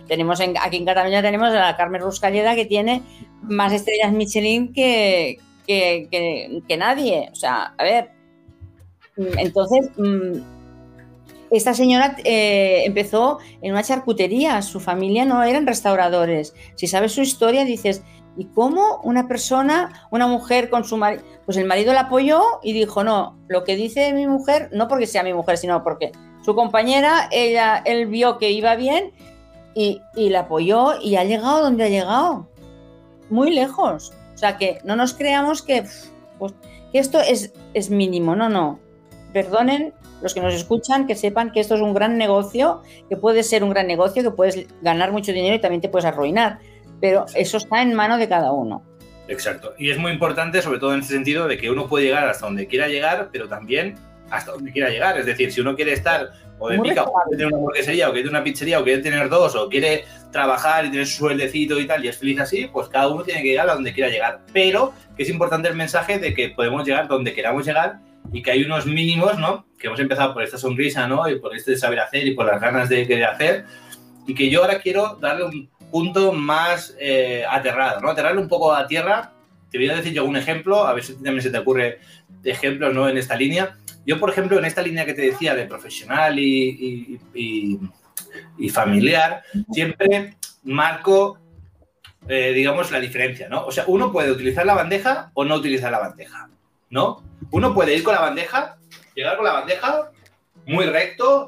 tenemos 0.08 0.40
en- 0.40 0.56
aquí 0.60 0.78
en 0.78 0.86
Cataluña 0.86 1.22
tenemos 1.22 1.50
a 1.50 1.60
la 1.60 1.78
Carmen 1.78 2.02
Ruscalleda 2.02 2.56
que 2.56 2.66
tiene 2.66 3.02
más 3.44 3.72
estrellas 3.72 4.12
Michelin 4.12 4.74
que, 4.74 5.38
que, 5.66 6.76
nadie. 6.78 7.30
O 7.32 7.36
sea, 7.36 7.74
a 7.78 7.84
ver, 7.84 8.12
mm, 9.18 9.40
entonces, 9.40 9.90
mm, 9.98 10.42
esta 11.52 11.74
señora 11.74 12.16
eh, 12.24 12.84
empezó 12.86 13.38
en 13.62 13.72
una 13.72 13.84
charcutería, 13.84 14.62
su 14.62 14.80
familia 14.80 15.26
no 15.26 15.44
eran 15.44 15.68
restauradores. 15.68 16.56
Si 16.76 16.88
sabes 16.88 17.12
su 17.12 17.22
historia, 17.22 17.64
dices, 17.64 18.02
¿y 18.38 18.46
cómo 18.46 19.00
una 19.04 19.28
persona, 19.28 20.08
una 20.10 20.26
mujer 20.28 20.70
con 20.70 20.84
su 20.84 20.98
marido? 20.98 21.24
Pues 21.46 21.58
el 21.58 21.66
marido 21.66 21.94
la 21.94 22.02
apoyó 22.02 22.42
y 22.64 22.74
dijo, 22.74 23.04
no, 23.04 23.38
lo 23.48 23.64
que 23.64 23.76
dice 23.76 24.14
mi 24.14 24.26
mujer, 24.26 24.70
no 24.72 24.88
porque 24.88 25.06
sea 25.06 25.24
mi 25.24 25.34
mujer, 25.34 25.58
sino 25.58 25.84
porque 25.84 26.12
su 26.44 26.56
compañera, 26.56 27.30
ella, 27.32 27.84
él 27.86 28.08
vio 28.08 28.38
que 28.38 28.50
iba 28.52 28.76
bien 28.76 29.12
y, 29.76 30.02
y 30.16 30.30
la 30.30 30.42
apoyó 30.42 31.00
y 31.02 31.18
ha 31.18 31.24
llegado 31.24 31.62
donde 31.62 31.84
ha 31.84 31.90
llegado, 31.90 32.50
muy 33.30 33.52
lejos. 33.52 34.14
O 34.44 34.46
sea, 34.46 34.58
que 34.58 34.80
no 34.84 34.98
nos 34.98 35.14
creamos 35.14 35.62
que, 35.62 35.86
pues, 36.38 36.54
que 36.92 37.00
esto 37.00 37.22
es, 37.22 37.54
es 37.74 37.90
mínimo, 37.90 38.36
no, 38.36 38.50
no. 38.50 38.78
Perdonen 39.32 39.94
los 40.22 40.34
que 40.34 40.42
nos 40.42 40.54
escuchan, 40.54 41.08
que 41.08 41.16
sepan 41.16 41.54
que 41.54 41.62
esto 41.62 41.76
es 41.76 41.82
un 41.82 41.94
gran 41.94 42.18
negocio, 42.18 42.82
que 43.08 43.16
puede 43.16 43.44
ser 43.44 43.64
un 43.64 43.70
gran 43.70 43.88
negocio, 43.88 44.22
que 44.22 44.32
puedes 44.32 44.68
ganar 44.82 45.14
mucho 45.14 45.32
dinero 45.32 45.56
y 45.56 45.62
también 45.62 45.80
te 45.80 45.88
puedes 45.88 46.04
arruinar, 46.04 46.60
pero 47.00 47.26
eso 47.36 47.56
está 47.56 47.82
en 47.82 47.94
mano 47.94 48.18
de 48.18 48.28
cada 48.28 48.52
uno. 48.52 48.84
Exacto. 49.30 49.76
Y 49.78 49.92
es 49.92 49.98
muy 49.98 50.12
importante, 50.12 50.62
sobre 50.62 50.80
todo 50.80 50.94
en 50.94 51.00
ese 51.00 51.14
sentido, 51.14 51.48
de 51.48 51.58
que 51.58 51.72
uno 51.72 51.88
puede 51.88 52.04
llegar 52.04 52.28
hasta 52.28 52.46
donde 52.46 52.68
quiera 52.68 52.90
llegar, 52.90 53.30
pero 53.32 53.48
también 53.48 53.96
hasta 54.30 54.52
donde 54.52 54.74
quiera 54.74 54.90
llegar. 54.90 55.18
Es 55.18 55.26
decir, 55.26 55.54
si 55.54 55.62
uno 55.62 55.74
quiere 55.74 55.94
estar 55.94 56.32
o 56.60 56.68
de 56.68 56.80
Muy 56.80 56.90
pica, 56.90 57.04
o 57.04 57.14
quiere 57.14 57.38
tener 57.38 57.48
una 57.48 57.58
hamburguesería, 57.60 58.10
o 58.10 58.12
quiere 58.12 58.28
tener 58.28 58.38
una 58.38 58.44
pizzería, 58.44 58.80
o 58.82 58.84
quiere 58.84 59.02
tener 59.02 59.30
dos, 59.30 59.56
o 59.56 59.70
quiere 59.70 60.04
trabajar 60.34 60.84
y 60.86 60.90
tener 60.92 61.08
su 61.08 61.20
sueldecito 61.20 61.80
y 61.80 61.88
tal, 61.88 62.04
y 62.04 62.10
es 62.10 62.18
feliz 62.18 62.42
así, 62.42 62.68
pues 62.74 62.90
cada 62.90 63.08
uno 63.08 63.24
tiene 63.24 63.42
que 63.42 63.48
llegar 63.50 63.70
a 63.70 63.76
donde 63.76 63.94
quiera 63.94 64.10
llegar. 64.10 64.42
Pero 64.52 64.94
que 65.16 65.24
es 65.24 65.30
importante 65.30 65.70
el 65.70 65.76
mensaje 65.76 66.20
de 66.20 66.34
que 66.34 66.50
podemos 66.50 66.86
llegar 66.86 67.08
donde 67.08 67.34
queramos 67.34 67.66
llegar 67.66 68.00
y 68.34 68.42
que 68.44 68.52
hay 68.52 68.64
unos 68.64 68.86
mínimos, 68.86 69.40
¿no? 69.40 69.66
Que 69.80 69.88
hemos 69.88 70.00
empezado 70.02 70.34
por 70.34 70.44
esta 70.44 70.58
sonrisa, 70.58 71.08
¿no? 71.08 71.30
Y 71.30 71.40
por 71.40 71.56
este 71.56 71.78
saber 71.78 72.00
hacer 72.02 72.28
y 72.28 72.32
por 72.36 72.46
las 72.46 72.60
ganas 72.60 72.90
de 72.90 73.08
querer 73.08 73.26
hacer. 73.26 73.66
Y 74.28 74.34
que 74.34 74.50
yo 74.50 74.62
ahora 74.62 74.80
quiero 74.80 75.16
darle 75.22 75.46
un 75.46 75.70
punto 75.92 76.34
más 76.34 76.96
eh, 77.00 77.44
aterrado, 77.50 78.02
¿no? 78.02 78.10
Aterrarle 78.10 78.42
un 78.42 78.48
poco 78.50 78.74
a 78.74 78.88
tierra. 78.88 79.32
Te 79.72 79.78
voy 79.78 79.90
a 79.90 79.96
decir 79.96 80.14
yo 80.14 80.26
un 80.26 80.36
ejemplo, 80.38 80.86
a 80.86 80.94
ver 80.94 81.04
si 81.04 81.14
también 81.14 81.42
se 81.42 81.50
te 81.52 81.58
ocurre 81.60 82.00
ejemplos, 82.44 82.94
¿no? 82.94 83.08
En 83.08 83.18
esta 83.18 83.36
línea. 83.36 83.78
Yo, 84.06 84.20
por 84.20 84.30
ejemplo, 84.30 84.58
en 84.60 84.66
esta 84.66 84.82
línea 84.82 85.06
que 85.06 85.14
te 85.14 85.22
decía 85.22 85.56
de 85.56 85.66
profesional 85.66 86.38
y, 86.40 86.70
y- 86.70 87.20
y- 87.34 87.80
y 88.58 88.70
familiar, 88.70 89.44
siempre 89.72 90.38
marco, 90.64 91.40
eh, 92.28 92.54
digamos, 92.54 92.92
la 92.92 93.00
diferencia, 93.00 93.50
¿no? 93.50 93.66
O 93.66 93.72
sea, 93.72 93.86
uno 93.88 94.12
puede 94.12 94.32
utilizar 94.32 94.66
la 94.66 94.76
bandeja 94.76 95.32
o 95.34 95.46
no 95.46 95.56
utilizar 95.56 95.92
la 95.92 96.00
bandeja, 96.00 96.50
¿no? 96.90 97.24
Uno 97.52 97.74
puede 97.74 97.96
ir 97.96 98.04
con 98.04 98.14
la 98.16 98.22
bandeja, 98.22 98.78
llegar 99.16 99.36
con 99.36 99.46
la 99.46 99.54
bandeja 99.54 100.12
muy 100.66 100.86
recto, 100.86 101.48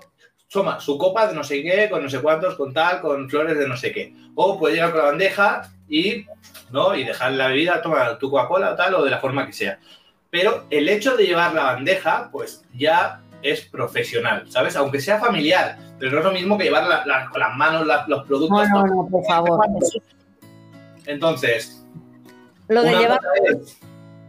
toma 0.50 0.80
su 0.80 0.98
copa 0.98 1.28
de 1.28 1.36
no 1.36 1.44
sé 1.44 1.62
qué, 1.62 1.90
con 1.90 2.04
no 2.04 2.10
sé 2.10 2.22
cuántos, 2.22 2.56
con 2.56 2.74
tal, 2.74 3.02
con 3.02 3.30
flores 3.30 3.58
de 3.58 3.68
no 3.68 3.76
sé 3.76 3.92
qué. 3.92 4.14
O 4.36 4.58
puede 4.58 4.76
llegar 4.76 4.92
con 4.92 5.00
la 5.00 5.06
bandeja 5.08 5.70
y, 5.90 6.26
¿no? 6.72 6.96
y 6.96 7.04
dejar 7.04 7.34
la 7.34 7.48
bebida, 7.48 7.82
toma 7.82 8.18
tu 8.18 8.30
Coca-Cola 8.30 8.72
o 8.72 8.76
tal, 8.76 8.96
o 8.96 9.04
de 9.04 9.12
la 9.12 9.20
forma 9.20 9.46
que 9.46 9.54
sea. 9.54 9.80
Pero 10.30 10.66
el 10.70 10.90
hecho 10.90 11.16
de 11.16 11.26
llevar 11.26 11.54
la 11.54 11.64
bandeja, 11.64 12.30
pues 12.32 12.64
ya 12.74 13.22
es 13.42 13.62
profesional, 13.62 14.46
¿sabes? 14.50 14.76
Aunque 14.76 15.00
sea 15.00 15.20
familiar, 15.20 15.78
pero 16.00 16.12
no 16.12 16.20
es 16.20 16.26
lo 16.26 16.32
mismo 16.32 16.58
que 16.58 16.66
llevar 16.66 16.88
la- 16.88 17.06
la- 17.06 17.30
con 17.30 17.40
las 17.40 17.56
manos 17.56 17.86
la- 17.86 18.06
los 18.08 18.26
productos. 18.26 18.68
No, 18.70 18.86
no, 18.86 19.04
no, 19.04 19.08
por 19.10 19.26
favor. 19.26 19.60
Entonces, 21.06 21.86
Lo 22.68 22.82
de 22.82 22.92
llevar 22.98 23.20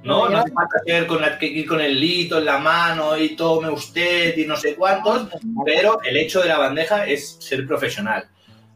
no, 0.05 0.29
no 0.29 0.39
hace 0.39 0.53
falta 0.53 0.79
ser 0.87 1.07
con, 1.07 1.21
la- 1.21 1.39
que 1.39 1.47
ir 1.47 1.67
con 1.67 1.81
el 1.81 1.99
lito 1.99 2.39
en 2.39 2.45
la 2.45 2.59
mano 2.59 3.17
y 3.17 3.35
tome 3.35 3.69
usted 3.71 4.37
y 4.37 4.45
no 4.47 4.57
sé 4.57 4.77
cuántos, 4.77 5.29
pero 5.65 6.01
el 6.03 6.17
hecho 6.17 6.41
de 6.41 6.49
la 6.49 6.59
bandeja 6.59 7.07
es 7.07 7.37
ser 7.41 7.67
profesional. 7.67 8.29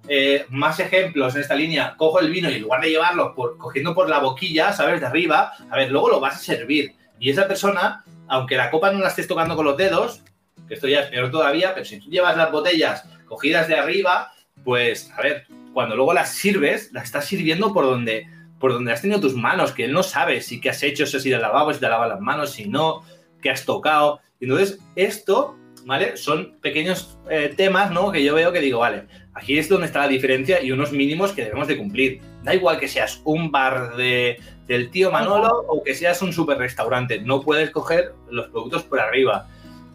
Eh, 0.09 0.47
más 0.49 0.81
ejemplos 0.81 1.35
en 1.37 1.43
esta 1.43 1.55
línea, 1.55 1.95
cojo 1.97 2.19
el 2.21 2.31
vino 2.31 2.51
y 2.51 2.55
en 2.55 2.63
lugar 2.63 2.81
de 2.81 2.89
llevarlo 2.91 3.33
por, 3.35 3.57
cogiendo 3.59 3.95
por 3.95 4.09
la 4.09 4.19
boquilla, 4.19 4.73
¿sabes? 4.73 4.99
De 5.01 5.07
arriba, 5.07 5.53
a 5.71 5.77
ver, 5.77 5.91
luego 5.93 6.09
lo 6.09 6.19
vas 6.21 6.35
a 6.35 6.39
servir. 6.39 6.95
Y 7.21 7.31
esa 7.31 7.47
persona, 7.47 8.03
aunque 8.27 8.57
la 8.57 8.71
copa 8.71 8.91
no 8.91 8.99
la 8.99 9.09
estés 9.09 9.29
tocando 9.29 9.55
con 9.55 9.67
los 9.67 9.77
dedos, 9.77 10.23
que 10.67 10.75
esto 10.75 10.89
ya 10.89 11.00
es 11.00 11.11
peor 11.11 11.31
todavía, 11.31 11.75
pero 11.75 11.85
si 11.85 12.00
tú 12.00 12.09
llevas 12.09 12.37
las 12.37 12.50
botellas 12.50 13.05
cogidas 13.27 13.69
de 13.69 13.77
arriba, 13.77 14.33
pues, 14.65 15.12
a 15.17 15.23
ver, 15.23 15.47
cuando 15.73 15.95
luego 15.97 16.15
las 16.15 16.33
sirves, 16.35 16.91
las 16.93 17.05
estás 17.05 17.27
sirviendo 17.27 17.73
por 17.73 17.85
donde, 17.85 18.27
por 18.59 18.73
donde 18.73 18.93
has 18.93 19.03
tenido 19.03 19.21
tus 19.21 19.35
manos, 19.35 19.73
que 19.73 19.85
él 19.85 19.93
no 19.93 20.03
sabe 20.03 20.41
si 20.41 20.61
qué 20.61 20.71
has 20.71 20.83
hecho, 20.83 21.07
si 21.07 21.33
al 21.33 21.43
lavabo, 21.43 21.73
si 21.73 21.81
te 21.81 21.89
lavas 21.89 22.09
las 22.09 22.21
manos, 22.21 22.53
si 22.53 22.67
no, 22.67 23.05
qué 23.43 23.50
has 23.50 23.65
tocado. 23.65 24.21
Entonces, 24.41 24.79
esto, 24.97 25.57
¿vale? 25.85 26.17
Son 26.17 26.57
pequeños 26.61 27.19
eh, 27.29 27.53
temas, 27.55 27.91
¿no? 27.91 28.11
Que 28.11 28.25
yo 28.25 28.35
veo 28.35 28.53
que 28.53 28.61
digo, 28.61 28.79
vale, 28.79 29.07
aquí 29.35 29.59
es 29.59 29.69
donde 29.69 29.87
está 29.87 30.01
la 30.01 30.09
diferencia 30.09 30.63
y 30.63 30.73
unos 30.73 30.93
mínimos 30.93 31.33
que 31.33 31.45
debemos 31.45 31.69
de 31.69 31.79
cumplir. 31.79 32.21
Da 32.43 32.55
igual 32.55 32.79
que 32.79 32.89
seas 32.89 33.21
un 33.25 33.51
bar 33.51 33.97
de, 33.97 34.39
del 34.67 34.91
tío 34.91 35.11
Manolo 35.11 35.65
o 35.69 35.83
que 35.83 35.95
seas 35.95 36.23
un 36.23 36.33
super 36.33 36.59
restaurante, 36.59 37.21
no 37.21 37.43
puedes 37.43 37.71
coger 37.71 38.15
los 38.31 38.49
productos 38.49 38.85
por 38.85 39.01
arriba, 39.01 39.49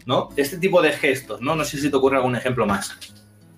¿no? 0.05 0.29
Este 0.35 0.57
tipo 0.57 0.81
de 0.81 0.91
gestos, 0.91 1.41
¿no? 1.41 1.55
No 1.55 1.63
sé 1.63 1.77
si 1.77 1.89
te 1.89 1.95
ocurre 1.95 2.17
algún 2.17 2.35
ejemplo 2.35 2.65
más. 2.65 2.97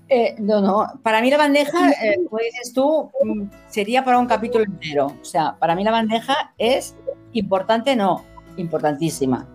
Eh, 0.10 0.36
no, 0.40 0.62
no. 0.62 0.86
Para 1.04 1.22
mí 1.22 1.30
la 1.30 1.38
bandeja, 1.38 1.90
eh, 1.92 2.16
como 2.30 2.38
dices 2.38 2.74
tú, 2.74 3.12
mm, 3.24 3.50
sería 3.68 4.06
para 4.06 4.20
un 4.20 4.28
capítulo 4.28 4.64
entero. 4.64 5.08
O 5.22 5.26
sea, 5.26 5.58
para 5.60 5.76
mí 5.76 5.84
la 5.84 5.92
bandeja 5.92 6.54
es 6.58 6.96
importante, 7.34 7.96
no, 7.96 8.24
importantísima. 8.56 9.48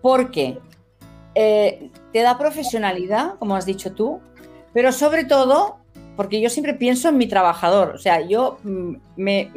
Porque 0.00 0.58
eh, 1.34 1.90
te 2.12 2.20
da 2.20 2.38
profesionalidad, 2.38 3.38
como 3.38 3.56
has 3.56 3.66
dicho 3.66 3.92
tú, 3.92 4.20
pero 4.72 4.92
sobre 4.92 5.24
todo, 5.24 5.78
porque 6.16 6.40
yo 6.40 6.50
siempre 6.50 6.74
pienso 6.74 7.08
en 7.08 7.18
mi 7.18 7.26
trabajador. 7.26 7.94
O 7.94 7.98
sea, 7.98 8.20
yo 8.20 8.58
mm, 8.62 8.94
me, 9.16 9.50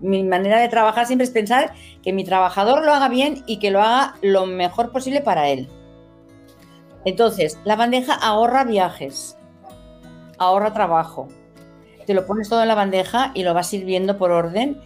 mi 0.00 0.22
manera 0.22 0.60
de 0.60 0.68
trabajar 0.68 1.06
siempre 1.06 1.24
es 1.24 1.30
pensar 1.30 1.72
que 2.02 2.12
mi 2.12 2.24
trabajador 2.24 2.84
lo 2.84 2.92
haga 2.92 3.08
bien 3.08 3.42
y 3.46 3.58
que 3.58 3.70
lo 3.70 3.80
haga 3.80 4.14
lo 4.22 4.46
mejor 4.46 4.92
posible 4.92 5.20
para 5.20 5.48
él. 5.48 5.68
Entonces, 7.04 7.58
la 7.64 7.76
bandeja 7.76 8.14
ahorra 8.14 8.64
viajes, 8.64 9.36
ahorra 10.38 10.72
trabajo. 10.72 11.28
Te 12.06 12.14
lo 12.14 12.26
pones 12.26 12.48
todo 12.48 12.62
en 12.62 12.68
la 12.68 12.74
bandeja 12.74 13.30
y 13.34 13.42
lo 13.42 13.54
vas 13.54 13.68
sirviendo 13.68 14.18
por 14.18 14.30
orden 14.30 14.80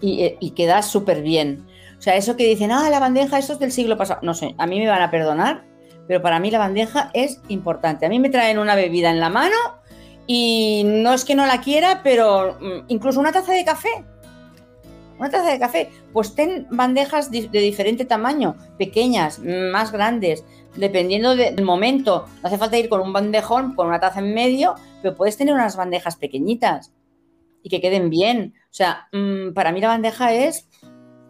y, 0.00 0.22
eh, 0.24 0.36
y 0.40 0.50
queda 0.52 0.82
súper 0.82 1.22
bien. 1.22 1.66
O 1.98 2.02
sea, 2.02 2.16
eso 2.16 2.36
que 2.36 2.46
dicen, 2.46 2.70
ah, 2.70 2.88
la 2.90 3.00
bandeja, 3.00 3.38
eso 3.38 3.54
es 3.54 3.58
del 3.58 3.72
siglo 3.72 3.96
pasado. 3.96 4.20
No 4.22 4.34
sé, 4.34 4.54
a 4.56 4.66
mí 4.66 4.78
me 4.78 4.88
van 4.88 5.02
a 5.02 5.10
perdonar, 5.10 5.64
pero 6.08 6.20
para 6.20 6.40
mí 6.40 6.50
la 6.50 6.58
bandeja 6.58 7.10
es 7.14 7.40
importante. 7.48 8.04
A 8.06 8.08
mí 8.08 8.18
me 8.18 8.30
traen 8.30 8.58
una 8.58 8.74
bebida 8.74 9.10
en 9.10 9.20
la 9.20 9.28
mano 9.28 9.54
y 10.26 10.82
no 10.84 11.12
es 11.12 11.24
que 11.24 11.34
no 11.36 11.46
la 11.46 11.60
quiera, 11.60 12.00
pero 12.02 12.56
mm, 12.60 12.84
incluso 12.88 13.20
una 13.20 13.30
taza 13.32 13.52
de 13.52 13.64
café. 13.64 13.88
una 15.18 15.30
taza 15.30 15.50
de 15.50 15.58
café. 15.58 15.90
Pues 16.12 16.34
ten 16.36 16.66
bandejas 16.70 17.30
de 17.32 17.48
diferente 17.48 18.04
tamaño, 18.04 18.54
pequeñas, 18.78 19.40
más 19.40 19.90
grandes, 19.90 20.44
dependiendo 20.76 21.34
de- 21.34 21.50
del 21.50 21.64
momento. 21.64 22.26
No 22.40 22.46
hace 22.48 22.56
falta 22.56 22.78
ir 22.78 22.88
con 22.88 23.00
un 23.00 23.12
bandejón, 23.12 23.74
con 23.74 23.88
una 23.88 23.98
taza 24.00 24.20
en 24.20 24.32
medio, 24.32 24.74
pero 25.02 25.16
puedes 25.16 25.36
tener 25.36 25.54
unas 25.54 25.76
bandejas 25.76 26.14
pequeñitas 26.16 26.92
y 27.64 27.68
que 27.68 27.80
queden 27.80 28.10
bien. 28.10 28.54
O 28.70 28.74
sea, 28.74 29.08
mm, 29.12 29.54
para 29.54 29.72
mí 29.72 29.80
la 29.80 29.88
bandeja 29.88 30.32
es 30.32 30.68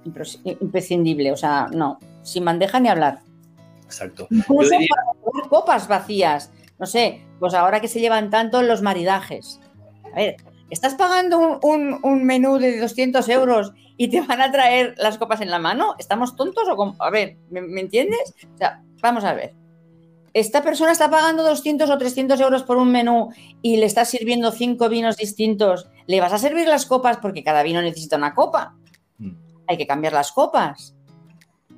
impres- 0.04 0.40
imprescindible. 0.60 1.32
O 1.32 1.36
sea, 1.38 1.66
no, 1.72 1.98
sin 2.22 2.44
bandeja 2.44 2.80
ni 2.80 2.90
hablar. 2.90 3.20
Exacto. 3.88 4.26
Incluso 4.30 4.62
Yo 4.72 4.78
diría- 4.78 4.88
para 4.94 5.18
poner 5.20 5.48
copas 5.48 5.88
vacías. 5.88 6.52
No 6.78 6.86
sé, 6.86 7.24
pues 7.40 7.54
ahora 7.54 7.80
que 7.80 7.88
se 7.88 8.00
llevan 8.00 8.30
tanto 8.30 8.62
los 8.62 8.82
maridajes. 8.82 9.60
A 10.12 10.16
ver, 10.16 10.36
¿estás 10.70 10.94
pagando 10.94 11.38
un, 11.38 11.58
un- 11.62 11.98
un 12.02 12.24
menú 12.24 12.58
de 12.58 12.78
200 12.80 13.28
euros 13.28 13.72
y 13.96 14.08
te 14.08 14.20
van 14.20 14.40
a 14.40 14.52
traer 14.52 14.94
las 14.98 15.18
copas 15.18 15.40
en 15.40 15.50
la 15.50 15.58
mano? 15.58 15.94
¿Estamos 15.98 16.36
tontos 16.36 16.68
o 16.68 16.76
cómo? 16.76 16.94
A 17.00 17.10
ver, 17.10 17.36
¿me, 17.50 17.60
me 17.62 17.80
entiendes? 17.80 18.34
O 18.54 18.58
sea, 18.58 18.82
vamos 19.02 19.24
a 19.24 19.32
ver. 19.34 19.54
Esta 20.34 20.62
persona 20.62 20.92
está 20.92 21.10
pagando 21.10 21.42
200 21.42 21.90
o 21.90 21.98
300 21.98 22.38
euros 22.40 22.62
por 22.62 22.76
un 22.76 22.92
menú 22.92 23.30
y 23.62 23.78
le 23.78 23.86
estás 23.86 24.10
sirviendo 24.10 24.52
cinco 24.52 24.88
vinos 24.88 25.16
distintos. 25.16 25.88
¿Le 26.06 26.20
vas 26.20 26.32
a 26.32 26.38
servir 26.38 26.68
las 26.68 26.86
copas 26.86 27.16
porque 27.16 27.42
cada 27.42 27.62
vino 27.64 27.80
necesita 27.82 28.16
una 28.18 28.34
copa? 28.34 28.76
Mm. 29.18 29.32
Hay 29.66 29.76
que 29.78 29.86
cambiar 29.86 30.12
las 30.12 30.30
copas. 30.30 30.94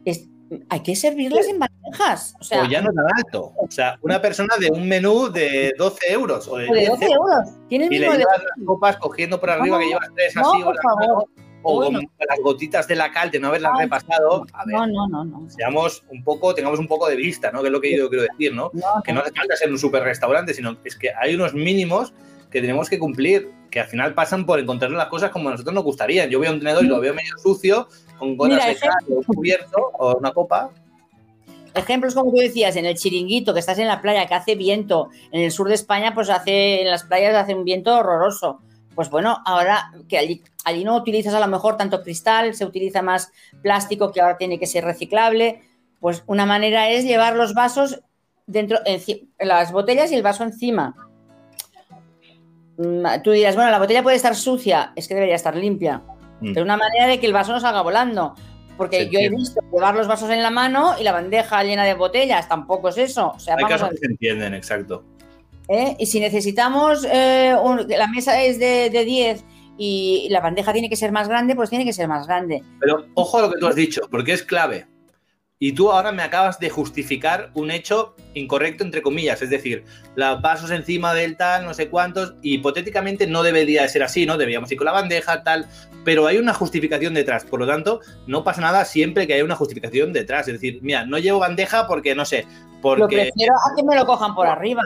Es- 0.04 0.28
hay 0.68 0.80
que 0.82 0.96
servirlas 0.96 1.46
en 1.48 1.58
bandejas. 1.58 2.34
O 2.40 2.44
sea, 2.44 2.62
o 2.62 2.66
ya 2.66 2.80
no 2.80 2.92
tan 2.92 3.04
alto. 3.16 3.52
O 3.56 3.70
sea, 3.70 3.98
una 4.02 4.20
persona 4.20 4.54
de 4.58 4.70
un 4.70 4.88
menú 4.88 5.28
de 5.30 5.72
12 5.78 6.12
euros 6.12 6.48
o 6.48 6.56
de, 6.58 6.68
o 6.68 6.72
de 6.74 6.80
10 6.80 6.90
12 6.90 7.04
euros. 7.06 7.48
Tiene 7.68 7.86
el 7.86 7.92
y 7.92 7.98
le 7.98 8.06
mismo 8.06 8.12
de... 8.12 8.18
llevas 8.18 8.38
las 8.42 8.66
copas 8.66 8.96
cogiendo 8.96 9.40
por 9.40 9.50
arriba 9.50 9.76
No, 9.76 9.78
que 9.82 9.88
llevas 9.88 10.08
tres 10.14 10.34
no, 10.36 10.40
así 10.52 10.62
por 10.62 10.72
o, 10.72 10.74
las 10.74 10.82
favor. 10.82 11.00
manos, 11.06 11.24
o 11.62 11.76
Bueno. 11.76 11.98
con 12.00 12.26
las 12.28 12.38
gotitas 12.40 12.88
de 12.88 12.96
la 12.96 13.12
cal 13.12 13.30
de 13.30 13.38
no 13.38 13.48
haberlas 13.48 13.72
Ay, 13.76 13.84
repasado. 13.84 14.46
A 14.52 14.64
ver, 14.64 14.74
No, 14.76 14.86
no, 14.86 15.08
no, 15.08 15.24
no. 15.24 15.50
seamos 15.50 16.04
un 16.10 16.24
poco, 16.24 16.54
tengamos 16.54 16.78
un 16.78 16.88
poco 16.88 17.08
de 17.08 17.16
vista, 17.16 17.50
¿no? 17.52 17.60
Que 17.60 17.66
es 17.68 17.72
lo 17.72 17.80
que 17.80 17.96
yo 17.96 18.08
quiero 18.08 18.24
decir, 18.24 18.54
¿no? 18.54 18.70
Que 19.04 19.12
no 19.12 19.20
hace 19.20 19.32
falta 19.32 19.56
ser 19.56 19.70
un 19.70 19.78
super 19.78 20.02
restaurante, 20.02 20.54
sino 20.54 20.76
es 20.84 20.96
que 20.96 21.10
hay 21.14 21.34
unos 21.34 21.54
mínimos 21.54 22.12
que 22.50 22.60
tenemos 22.60 22.88
que 22.88 22.98
cumplir, 22.98 23.52
que 23.70 23.78
al 23.78 23.86
final 23.86 24.12
pasan 24.14 24.44
por 24.44 24.58
encontrar 24.58 24.90
las 24.90 25.06
cosas 25.06 25.30
como 25.30 25.48
a 25.48 25.52
nosotros 25.52 25.72
nos 25.72 25.84
gustarían. 25.84 26.28
Yo 26.30 26.40
veo 26.40 26.50
un 26.52 26.58
tenedor 26.58 26.84
y 26.84 26.88
lo 26.88 26.98
veo 26.98 27.14
medio 27.14 27.38
sucio, 27.38 27.86
con 28.20 28.36
gotas 28.36 28.64
de 28.66 28.76
cal, 28.76 28.90
o 29.08 29.14
un 29.14 29.22
cubierto 29.24 29.78
o 29.98 30.16
una 30.16 30.30
copa. 30.32 30.70
Ejemplos 31.74 32.14
como 32.14 32.30
tú 32.30 32.36
decías, 32.38 32.76
en 32.76 32.84
el 32.86 32.96
chiringuito, 32.96 33.52
que 33.54 33.60
estás 33.60 33.78
en 33.78 33.86
la 33.88 34.00
playa, 34.00 34.26
que 34.26 34.34
hace 34.34 34.54
viento. 34.54 35.08
En 35.32 35.40
el 35.40 35.50
sur 35.50 35.66
de 35.68 35.74
España, 35.74 36.14
pues 36.14 36.30
hace, 36.30 36.82
en 36.82 36.90
las 36.90 37.04
playas 37.04 37.34
hace 37.34 37.54
un 37.54 37.64
viento 37.64 37.96
horroroso. 37.96 38.60
Pues 38.94 39.08
bueno, 39.08 39.38
ahora 39.46 39.92
que 40.08 40.18
allí, 40.18 40.42
allí 40.64 40.84
no 40.84 40.96
utilizas 40.96 41.32
a 41.34 41.40
lo 41.40 41.46
mejor 41.46 41.76
tanto 41.76 42.02
cristal, 42.02 42.54
se 42.54 42.64
utiliza 42.64 43.02
más 43.02 43.32
plástico 43.62 44.12
que 44.12 44.20
ahora 44.20 44.36
tiene 44.36 44.58
que 44.58 44.66
ser 44.66 44.84
reciclable. 44.84 45.62
Pues 46.00 46.24
una 46.26 46.44
manera 46.44 46.88
es 46.90 47.04
llevar 47.04 47.36
los 47.36 47.54
vasos 47.54 48.00
dentro, 48.46 48.78
enci- 48.84 49.28
las 49.38 49.70
botellas 49.70 50.10
y 50.10 50.16
el 50.16 50.22
vaso 50.22 50.42
encima. 50.42 50.94
Mm, 52.78 53.06
Tú 53.22 53.30
dirás, 53.30 53.54
bueno, 53.54 53.70
la 53.70 53.78
botella 53.78 54.02
puede 54.02 54.16
estar 54.16 54.34
sucia, 54.34 54.92
es 54.96 55.06
que 55.06 55.14
debería 55.14 55.36
estar 55.36 55.54
limpia. 55.54 56.02
Mm. 56.40 56.50
Es 56.56 56.62
una 56.62 56.76
manera 56.76 57.06
de 57.06 57.20
que 57.20 57.26
el 57.26 57.32
vaso 57.32 57.52
no 57.52 57.60
salga 57.60 57.82
volando. 57.82 58.34
Porque 58.76 59.04
Se 59.04 59.10
yo 59.10 59.18
he 59.20 59.28
visto 59.28 59.60
llevar 59.72 59.94
los 59.94 60.08
vasos 60.08 60.30
en 60.30 60.42
la 60.42 60.50
mano 60.50 60.94
y 60.98 61.04
la 61.04 61.12
bandeja 61.12 61.62
llena 61.64 61.84
de 61.84 61.92
botellas, 61.94 62.48
tampoco 62.48 62.88
es 62.88 62.96
eso. 62.98 63.32
O 63.36 63.38
sea, 63.38 63.54
Hay 63.56 63.62
vamos 63.64 63.72
casos 63.78 63.88
a 63.88 63.90
que 63.90 63.98
se 63.98 64.06
entienden, 64.06 64.54
exacto. 64.54 65.04
¿eh? 65.68 65.96
Y 65.98 66.06
si 66.06 66.18
necesitamos, 66.18 67.06
eh, 67.10 67.54
un- 67.62 67.86
la 67.88 68.06
mesa 68.06 68.42
es 68.42 68.58
de, 68.58 68.88
de 68.88 69.04
10 69.04 69.44
y 69.76 70.28
la 70.30 70.40
bandeja 70.40 70.72
tiene 70.72 70.88
que 70.88 70.96
ser 70.96 71.12
más 71.12 71.28
grande, 71.28 71.54
pues 71.54 71.68
tiene 71.68 71.84
que 71.84 71.92
ser 71.92 72.08
más 72.08 72.26
grande. 72.26 72.62
Pero 72.80 73.04
ojo 73.14 73.38
a 73.38 73.42
lo 73.42 73.50
que 73.52 73.58
tú 73.58 73.66
has 73.66 73.74
dicho, 73.74 74.00
porque 74.10 74.32
es 74.32 74.42
clave. 74.42 74.86
Y 75.62 75.72
tú 75.72 75.92
ahora 75.92 76.10
me 76.10 76.22
acabas 76.22 76.58
de 76.58 76.70
justificar 76.70 77.50
un 77.52 77.70
hecho 77.70 78.14
incorrecto, 78.32 78.82
entre 78.82 79.02
comillas. 79.02 79.42
Es 79.42 79.50
decir, 79.50 79.84
los 80.14 80.40
vasos 80.40 80.70
encima 80.70 81.12
del 81.12 81.36
tal, 81.36 81.66
no 81.66 81.74
sé 81.74 81.90
cuántos. 81.90 82.32
y 82.40 82.54
hipotéticamente 82.54 83.26
no 83.26 83.42
debería 83.42 83.82
de 83.82 83.90
ser 83.90 84.02
así, 84.02 84.24
¿no? 84.24 84.38
Deberíamos 84.38 84.72
ir 84.72 84.78
con 84.78 84.86
la 84.86 84.92
bandeja, 84.92 85.42
tal. 85.42 85.68
Pero 86.02 86.26
hay 86.26 86.38
una 86.38 86.54
justificación 86.54 87.12
detrás. 87.12 87.44
Por 87.44 87.60
lo 87.60 87.66
tanto, 87.66 88.00
no 88.26 88.42
pasa 88.42 88.62
nada 88.62 88.86
siempre 88.86 89.26
que 89.26 89.34
haya 89.34 89.44
una 89.44 89.54
justificación 89.54 90.14
detrás. 90.14 90.48
Es 90.48 90.54
decir, 90.54 90.78
mira, 90.80 91.04
no 91.04 91.18
llevo 91.18 91.40
bandeja 91.40 91.86
porque, 91.86 92.14
no 92.14 92.24
sé, 92.24 92.46
Lo 92.76 92.80
porque, 92.80 93.16
prefiero 93.16 93.52
a 93.52 93.76
que 93.76 93.82
me 93.82 93.96
lo 93.96 94.06
cojan 94.06 94.34
por 94.34 94.46
arriba. 94.46 94.82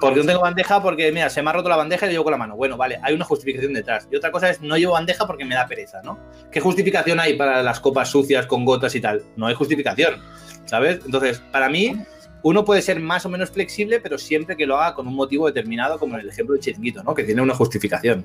Porque 0.00 0.20
no 0.20 0.26
tengo 0.26 0.40
bandeja, 0.40 0.82
porque, 0.82 1.10
mira, 1.12 1.28
se 1.30 1.42
me 1.42 1.50
ha 1.50 1.52
roto 1.52 1.68
la 1.68 1.76
bandeja 1.76 2.06
y 2.06 2.08
lo 2.08 2.12
llevo 2.12 2.24
con 2.24 2.30
la 2.32 2.36
mano. 2.38 2.56
Bueno, 2.56 2.76
vale, 2.76 2.98
hay 3.02 3.14
una 3.14 3.24
justificación 3.24 3.72
detrás. 3.72 4.06
Y 4.10 4.16
otra 4.16 4.30
cosa 4.30 4.50
es, 4.50 4.60
no 4.60 4.76
llevo 4.76 4.92
bandeja 4.92 5.26
porque 5.26 5.44
me 5.44 5.54
da 5.54 5.66
pereza, 5.66 6.00
¿no? 6.02 6.18
¿Qué 6.52 6.60
justificación 6.60 7.18
hay 7.20 7.34
para 7.36 7.62
las 7.62 7.80
copas 7.80 8.08
sucias 8.08 8.46
con 8.46 8.64
gotas 8.64 8.94
y 8.94 9.00
tal? 9.00 9.22
No 9.36 9.46
hay 9.46 9.54
justificación, 9.54 10.22
¿sabes? 10.66 11.00
Entonces, 11.04 11.42
para 11.52 11.68
mí, 11.68 11.96
uno 12.42 12.64
puede 12.64 12.82
ser 12.82 13.00
más 13.00 13.26
o 13.26 13.28
menos 13.28 13.50
flexible, 13.50 13.98
pero 14.00 14.18
siempre 14.18 14.56
que 14.56 14.66
lo 14.66 14.78
haga 14.78 14.94
con 14.94 15.08
un 15.08 15.14
motivo 15.14 15.46
determinado, 15.46 15.98
como 15.98 16.14
en 16.14 16.20
el 16.20 16.28
ejemplo 16.28 16.54
del 16.54 16.62
chiringuito, 16.62 17.02
¿no? 17.02 17.14
Que 17.14 17.24
tiene 17.24 17.42
una 17.42 17.54
justificación. 17.54 18.24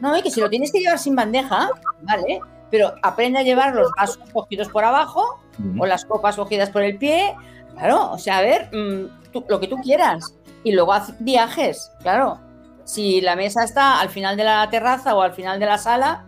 No, 0.00 0.16
y 0.16 0.22
que 0.22 0.30
si 0.30 0.40
lo 0.40 0.48
tienes 0.48 0.72
que 0.72 0.80
llevar 0.80 0.98
sin 0.98 1.14
bandeja, 1.14 1.68
vale, 2.00 2.40
pero 2.70 2.94
aprende 3.02 3.40
a 3.40 3.42
llevar 3.42 3.74
los 3.74 3.90
vasos 3.98 4.18
cogidos 4.32 4.68
por 4.70 4.84
abajo 4.84 5.42
o 5.78 5.84
las 5.84 6.06
copas 6.06 6.36
cogidas 6.36 6.70
por 6.70 6.82
el 6.82 6.96
pie. 6.96 7.34
Claro, 7.74 8.12
o 8.12 8.18
sea, 8.18 8.38
a 8.38 8.42
ver, 8.42 8.70
mm, 8.72 9.30
tú- 9.30 9.44
lo 9.48 9.60
que 9.60 9.66
tú 9.68 9.76
quieras. 9.76 10.34
Y 10.64 10.72
luego 10.72 10.92
haz 10.92 11.14
viajes, 11.20 11.92
claro. 12.02 12.40
Si 12.84 13.20
la 13.20 13.36
mesa 13.36 13.62
está 13.64 14.00
al 14.00 14.08
final 14.08 14.36
de 14.36 14.44
la 14.44 14.68
terraza 14.68 15.14
o 15.14 15.22
al 15.22 15.32
final 15.32 15.60
de 15.60 15.66
la 15.66 15.78
sala, 15.78 16.26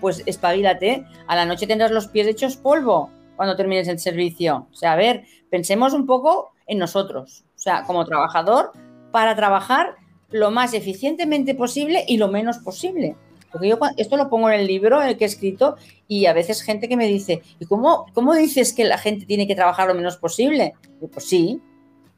pues 0.00 0.22
espabilate. 0.26 1.04
A 1.26 1.34
la 1.34 1.44
noche 1.44 1.66
tendrás 1.66 1.90
los 1.90 2.08
pies 2.08 2.28
hechos 2.28 2.56
polvo 2.56 3.10
cuando 3.36 3.56
termines 3.56 3.88
el 3.88 3.98
servicio. 3.98 4.68
O 4.70 4.74
sea, 4.74 4.92
a 4.92 4.96
ver, 4.96 5.24
pensemos 5.50 5.92
un 5.92 6.06
poco 6.06 6.52
en 6.66 6.78
nosotros. 6.78 7.44
O 7.56 7.58
sea, 7.58 7.82
como 7.82 8.04
trabajador, 8.04 8.72
para 9.10 9.34
trabajar 9.34 9.96
lo 10.30 10.50
más 10.50 10.74
eficientemente 10.74 11.54
posible 11.54 12.04
y 12.06 12.16
lo 12.16 12.28
menos 12.28 12.58
posible. 12.58 13.16
Porque 13.50 13.68
yo 13.68 13.78
esto 13.96 14.16
lo 14.16 14.28
pongo 14.28 14.50
en 14.50 14.60
el 14.60 14.66
libro 14.66 15.00
en 15.00 15.08
el 15.08 15.16
que 15.16 15.24
he 15.24 15.28
escrito 15.28 15.76
y 16.08 16.26
a 16.26 16.32
veces 16.32 16.62
gente 16.62 16.88
que 16.88 16.96
me 16.96 17.06
dice, 17.06 17.42
¿y 17.60 17.66
cómo, 17.66 18.06
cómo 18.12 18.34
dices 18.34 18.72
que 18.72 18.84
la 18.84 18.98
gente 18.98 19.26
tiene 19.26 19.46
que 19.46 19.54
trabajar 19.54 19.86
lo 19.86 19.94
menos 19.94 20.16
posible? 20.16 20.74
Pues 21.12 21.24
sí, 21.24 21.62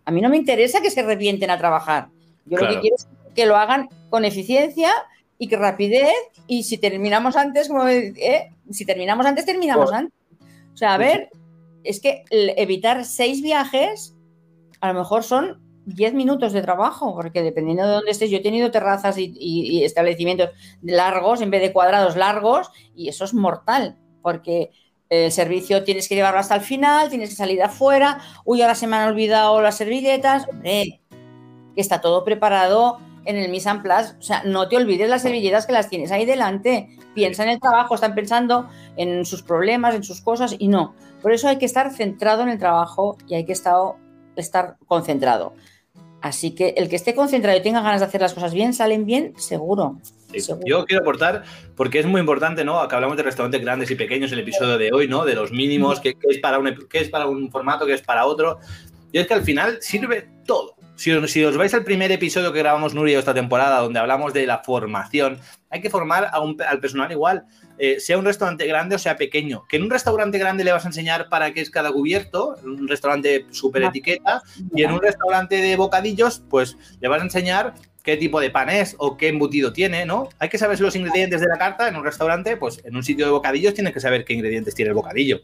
a 0.06 0.10
mí 0.12 0.20
no 0.22 0.28
me 0.30 0.36
interesa 0.38 0.80
que 0.80 0.90
se 0.90 1.02
revienten 1.02 1.50
a 1.50 1.58
trabajar. 1.58 2.08
Yo 2.46 2.58
lo 2.58 2.68
que 2.68 2.80
quiero 2.80 2.96
es 2.96 3.06
que 3.34 3.44
lo 3.46 3.56
hagan 3.56 3.88
con 4.08 4.24
eficiencia 4.24 4.90
y 5.38 5.48
que 5.48 5.56
rapidez 5.56 6.14
y 6.46 6.62
si 6.62 6.78
terminamos 6.78 7.36
antes, 7.36 7.68
como, 7.68 7.86
¿eh? 7.88 8.52
si 8.70 8.86
terminamos 8.86 9.26
antes, 9.26 9.44
terminamos 9.44 9.86
Pues- 9.90 9.98
antes. 9.98 10.14
O 10.72 10.76
sea, 10.76 10.94
a 10.94 10.98
ver, 10.98 11.30
es 11.84 12.00
que 12.00 12.24
evitar 12.30 13.04
seis 13.04 13.42
viajes 13.42 14.14
a 14.80 14.92
lo 14.92 14.98
mejor 15.00 15.22
son 15.24 15.60
10 15.86 16.14
minutos 16.14 16.52
de 16.52 16.60
trabajo, 16.62 17.14
porque 17.14 17.42
dependiendo 17.42 17.84
de 17.86 17.92
dónde 17.94 18.10
estés, 18.10 18.28
yo 18.30 18.38
he 18.38 18.42
tenido 18.42 18.70
terrazas 18.70 19.16
y, 19.18 19.32
y- 19.38 19.78
y 19.78 19.84
establecimientos 19.84 20.50
largos 20.82 21.40
en 21.40 21.50
vez 21.50 21.62
de 21.62 21.72
cuadrados 21.72 22.16
largos 22.16 22.70
y 22.94 23.08
eso 23.08 23.24
es 23.24 23.32
mortal, 23.34 23.96
porque 24.22 24.70
el 25.08 25.30
servicio 25.32 25.84
tienes 25.84 26.08
que 26.08 26.14
llevarlo 26.14 26.40
hasta 26.40 26.54
el 26.54 26.60
final, 26.60 27.08
tienes 27.08 27.30
que 27.30 27.36
salir 27.36 27.62
afuera, 27.62 28.18
uy, 28.44 28.62
ahora 28.62 28.74
se 28.74 28.86
me 28.86 28.96
han 28.96 29.08
olvidado 29.08 29.60
las 29.60 29.76
servilletas, 29.76 30.46
hombre, 30.48 31.00
que 31.74 31.80
está 31.80 32.00
todo 32.00 32.24
preparado 32.24 32.98
en 33.24 33.36
el 33.36 33.50
mise 33.50 33.68
en 33.68 33.82
place, 33.82 34.14
o 34.18 34.22
sea, 34.22 34.42
no 34.44 34.68
te 34.68 34.76
olvides 34.76 35.08
las 35.08 35.22
servilletas 35.22 35.66
que 35.66 35.72
las 35.72 35.88
tienes 35.88 36.12
ahí 36.12 36.24
delante, 36.24 36.96
piensa 37.14 37.42
en 37.42 37.50
el 37.50 37.60
trabajo, 37.60 37.94
están 37.94 38.14
pensando 38.14 38.68
en 38.96 39.24
sus 39.24 39.42
problemas, 39.42 39.94
en 39.94 40.04
sus 40.04 40.20
cosas 40.20 40.54
y 40.58 40.68
no. 40.68 40.94
Por 41.22 41.32
eso 41.32 41.48
hay 41.48 41.58
que 41.58 41.66
estar 41.66 41.92
centrado 41.92 42.42
en 42.42 42.50
el 42.50 42.58
trabajo 42.58 43.16
y 43.26 43.34
hay 43.34 43.44
que 43.44 43.52
estar, 43.52 43.74
estar 44.36 44.76
concentrado. 44.86 45.54
Así 46.22 46.54
que 46.54 46.70
el 46.76 46.88
que 46.88 46.96
esté 46.96 47.14
concentrado 47.14 47.56
y 47.58 47.62
tenga 47.62 47.82
ganas 47.82 48.00
de 48.00 48.06
hacer 48.06 48.20
las 48.20 48.34
cosas 48.34 48.52
bien, 48.54 48.72
salen 48.74 49.04
bien, 49.06 49.34
seguro. 49.36 49.98
Sí. 50.32 50.40
seguro. 50.40 50.66
Yo 50.66 50.84
quiero 50.86 51.02
aportar, 51.02 51.44
porque 51.76 51.98
es 52.00 52.06
muy 52.06 52.20
importante, 52.20 52.64
¿no? 52.64 52.86
Que 52.88 52.94
hablamos 52.94 53.16
de 53.16 53.22
restaurantes 53.22 53.60
grandes 53.60 53.90
y 53.90 53.94
pequeños 53.94 54.32
en 54.32 54.38
el 54.38 54.42
episodio 54.44 54.76
de 54.78 54.92
hoy, 54.92 55.06
¿no? 55.08 55.24
De 55.24 55.34
los 55.34 55.52
mínimos, 55.52 56.00
qué, 56.00 56.14
qué 56.14 56.28
es, 56.30 56.38
para 56.38 56.58
un, 56.58 56.74
qué 56.90 56.98
es 57.00 57.08
para 57.10 57.26
un 57.26 57.50
formato, 57.50 57.86
qué 57.86 57.92
es 57.92 58.02
para 58.02 58.26
otro. 58.26 58.58
Y 59.12 59.18
es 59.18 59.26
que 59.26 59.34
al 59.34 59.42
final 59.42 59.78
sirve 59.80 60.28
todo. 60.46 60.74
Si 60.96 61.12
os, 61.12 61.30
si 61.30 61.44
os 61.44 61.56
vais 61.56 61.72
al 61.74 61.84
primer 61.84 62.10
episodio 62.10 62.52
que 62.52 62.58
grabamos 62.58 62.94
Nuria 62.94 63.18
esta 63.18 63.34
temporada, 63.34 63.80
donde 63.80 64.00
hablamos 64.00 64.32
de 64.32 64.46
la 64.46 64.58
formación, 64.64 65.38
hay 65.70 65.80
que 65.80 65.90
formar 65.90 66.28
a 66.32 66.40
un- 66.40 66.56
al 66.60 66.80
personal 66.80 67.12
igual, 67.12 67.44
eh, 67.78 68.00
sea 68.00 68.18
un 68.18 68.24
restaurante 68.24 68.66
grande 68.66 68.96
o 68.96 68.98
sea 68.98 69.16
pequeño. 69.16 69.64
Que 69.68 69.76
en 69.76 69.84
un 69.84 69.90
restaurante 69.90 70.38
grande 70.38 70.64
le 70.64 70.72
vas 70.72 70.84
a 70.84 70.88
enseñar 70.88 71.28
para 71.28 71.52
qué 71.52 71.60
es 71.60 71.70
cada 71.70 71.92
cubierto, 71.92 72.56
en 72.62 72.70
un 72.70 72.88
restaurante 72.88 73.46
super 73.50 73.82
etiqueta, 73.82 74.42
y 74.74 74.82
en 74.82 74.92
un 74.92 75.00
restaurante 75.00 75.56
de 75.56 75.76
bocadillos, 75.76 76.42
pues 76.48 76.76
le 77.00 77.08
vas 77.08 77.20
a 77.20 77.24
enseñar 77.24 77.74
qué 78.06 78.16
tipo 78.16 78.40
de 78.40 78.50
pan 78.50 78.70
es 78.70 78.94
o 78.98 79.16
qué 79.16 79.28
embutido 79.28 79.72
tiene, 79.72 80.06
¿no? 80.06 80.28
Hay 80.38 80.48
que 80.48 80.58
saber 80.58 80.80
los 80.80 80.94
ingredientes 80.94 81.40
de 81.40 81.48
la 81.48 81.58
carta 81.58 81.88
en 81.88 81.96
un 81.96 82.04
restaurante, 82.04 82.56
pues 82.56 82.80
en 82.84 82.94
un 82.94 83.02
sitio 83.02 83.26
de 83.26 83.32
bocadillos 83.32 83.74
tienes 83.74 83.92
que 83.92 84.00
saber 84.00 84.24
qué 84.24 84.32
ingredientes 84.32 84.74
tiene 84.76 84.90
el 84.90 84.94
bocadillo. 84.94 85.40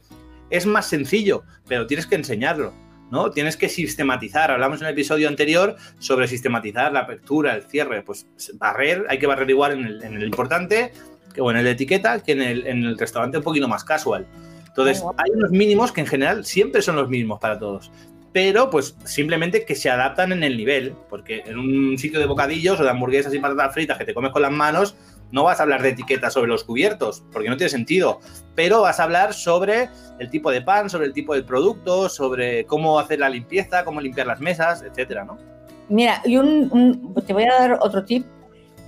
Es 0.48 0.64
más 0.64 0.86
sencillo, 0.86 1.42
pero 1.66 1.88
tienes 1.88 2.06
que 2.06 2.14
enseñarlo, 2.14 2.72
¿no? 3.10 3.32
Tienes 3.32 3.56
que 3.56 3.68
sistematizar. 3.68 4.52
Hablamos 4.52 4.80
en 4.80 4.86
el 4.86 4.92
episodio 4.92 5.26
anterior 5.26 5.76
sobre 5.98 6.28
sistematizar 6.28 6.92
la 6.92 7.00
apertura, 7.00 7.56
el 7.56 7.64
cierre, 7.64 8.02
pues 8.02 8.28
barrer, 8.54 9.06
hay 9.08 9.18
que 9.18 9.26
barrer 9.26 9.50
igual 9.50 9.72
en 9.72 9.84
el, 9.84 10.02
en 10.04 10.14
el 10.14 10.22
importante, 10.22 10.92
que, 11.34 11.40
o 11.40 11.50
en 11.50 11.56
el 11.58 11.64
de 11.64 11.70
etiqueta 11.72 12.20
que 12.20 12.32
en 12.32 12.42
el, 12.42 12.66
en 12.66 12.84
el 12.84 12.98
restaurante 12.98 13.38
un 13.38 13.44
poquito 13.44 13.68
más 13.68 13.84
casual. 13.84 14.26
Entonces, 14.66 15.02
hay 15.18 15.30
unos 15.34 15.50
mínimos 15.50 15.92
que 15.92 16.00
en 16.00 16.06
general 16.06 16.44
siempre 16.44 16.80
son 16.80 16.96
los 16.96 17.08
mismos 17.08 17.38
para 17.40 17.58
todos. 17.58 17.90
Pero, 18.32 18.70
pues, 18.70 18.96
simplemente 19.04 19.66
que 19.66 19.74
se 19.74 19.90
adaptan 19.90 20.32
en 20.32 20.42
el 20.42 20.56
nivel. 20.56 20.94
Porque 21.10 21.42
en 21.44 21.58
un 21.58 21.98
sitio 21.98 22.18
de 22.18 22.24
bocadillos 22.24 22.80
o 22.80 22.82
de 22.82 22.88
hamburguesas 22.88 23.34
y 23.34 23.38
patatas 23.38 23.74
fritas 23.74 23.98
que 23.98 24.06
te 24.06 24.14
comes 24.14 24.30
con 24.32 24.40
las 24.40 24.50
manos, 24.50 24.96
no 25.30 25.44
vas 25.44 25.60
a 25.60 25.64
hablar 25.64 25.82
de 25.82 25.90
etiquetas 25.90 26.32
sobre 26.32 26.48
los 26.48 26.64
cubiertos, 26.64 27.22
porque 27.32 27.50
no 27.50 27.56
tiene 27.58 27.68
sentido. 27.68 28.20
Pero 28.54 28.80
vas 28.80 28.98
a 29.00 29.02
hablar 29.04 29.34
sobre 29.34 29.90
el 30.18 30.30
tipo 30.30 30.50
de 30.50 30.62
pan, 30.62 30.88
sobre 30.88 31.06
el 31.06 31.12
tipo 31.12 31.34
de 31.34 31.42
producto, 31.42 32.08
sobre 32.08 32.64
cómo 32.64 32.98
hacer 32.98 33.18
la 33.18 33.28
limpieza, 33.28 33.84
cómo 33.84 34.00
limpiar 34.00 34.26
las 34.26 34.40
mesas, 34.40 34.82
etcétera, 34.82 35.24
¿no? 35.24 35.36
Mira, 35.90 36.22
y 36.24 36.38
un, 36.38 36.68
un- 36.72 37.14
te 37.26 37.34
voy 37.34 37.44
a 37.44 37.52
dar 37.52 37.78
otro 37.82 38.02
tip 38.04 38.24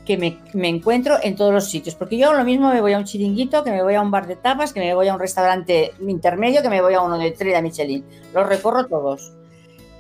que 0.05 0.19
me, 0.19 0.39
me 0.53 0.69
encuentro 0.69 1.17
en 1.23 1.35
todos 1.35 1.53
los 1.53 1.71
sitios, 1.71 1.95
porque 1.95 2.19
yo 2.19 2.33
lo 2.35 2.45
mismo 2.45 2.71
me 2.73 2.81
voy 2.81 2.93
a 2.93 2.99
un 2.99 3.05
chiringuito, 3.05 3.65
que 3.65 3.71
me 3.71 3.83
voy 3.83 3.95
a 3.95 4.03
un 4.03 4.11
bar 4.11 4.27
de 4.27 4.37
tapas, 4.37 4.73
que 4.73 4.81
me 4.81 4.95
voy 4.95 5.09
a 5.09 5.15
un 5.15 5.21
restaurante 5.21 5.93
intermedio, 6.07 6.61
que 6.63 6.69
me 6.69 6.83
voy 6.83 6.95
a 6.95 7.01
uno 7.01 7.17
de 7.19 7.29
estrella 7.29 7.63
Michelin. 7.63 8.05
Los 8.35 8.47
recorro 8.47 8.87
todos. 8.87 9.33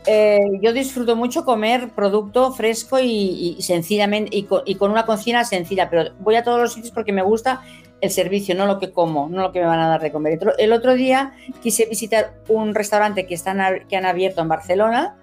Eh, 0.06 0.38
yo 0.60 0.74
disfruto 0.74 1.16
mucho 1.16 1.46
comer 1.46 1.88
producto 1.88 2.52
fresco 2.52 2.98
y, 2.98 3.56
y 3.58 3.62
sencillamente 3.62 4.36
y 4.36 4.42
con, 4.42 4.60
y 4.66 4.74
con 4.74 4.90
una 4.90 5.06
cocina 5.06 5.44
sencilla, 5.44 5.88
pero 5.88 6.12
voy 6.20 6.34
a 6.34 6.44
todos 6.44 6.60
los 6.60 6.74
sitios 6.74 6.92
porque 6.92 7.12
me 7.12 7.22
gusta 7.22 7.62
el 8.02 8.10
servicio, 8.10 8.54
no 8.54 8.66
lo 8.66 8.78
que 8.78 8.92
como, 8.92 9.30
no 9.30 9.40
lo 9.40 9.52
que 9.52 9.60
me 9.60 9.66
van 9.66 9.80
a 9.80 9.88
dar 9.88 10.02
de 10.02 10.12
comer. 10.12 10.38
El 10.58 10.74
otro 10.74 10.92
día 10.92 11.32
quise 11.62 11.86
visitar 11.86 12.34
un 12.48 12.74
restaurante 12.74 13.26
que, 13.26 13.34
están, 13.34 13.58
que 13.88 13.96
han 13.96 14.04
abierto 14.04 14.42
en 14.42 14.48
Barcelona, 14.48 15.16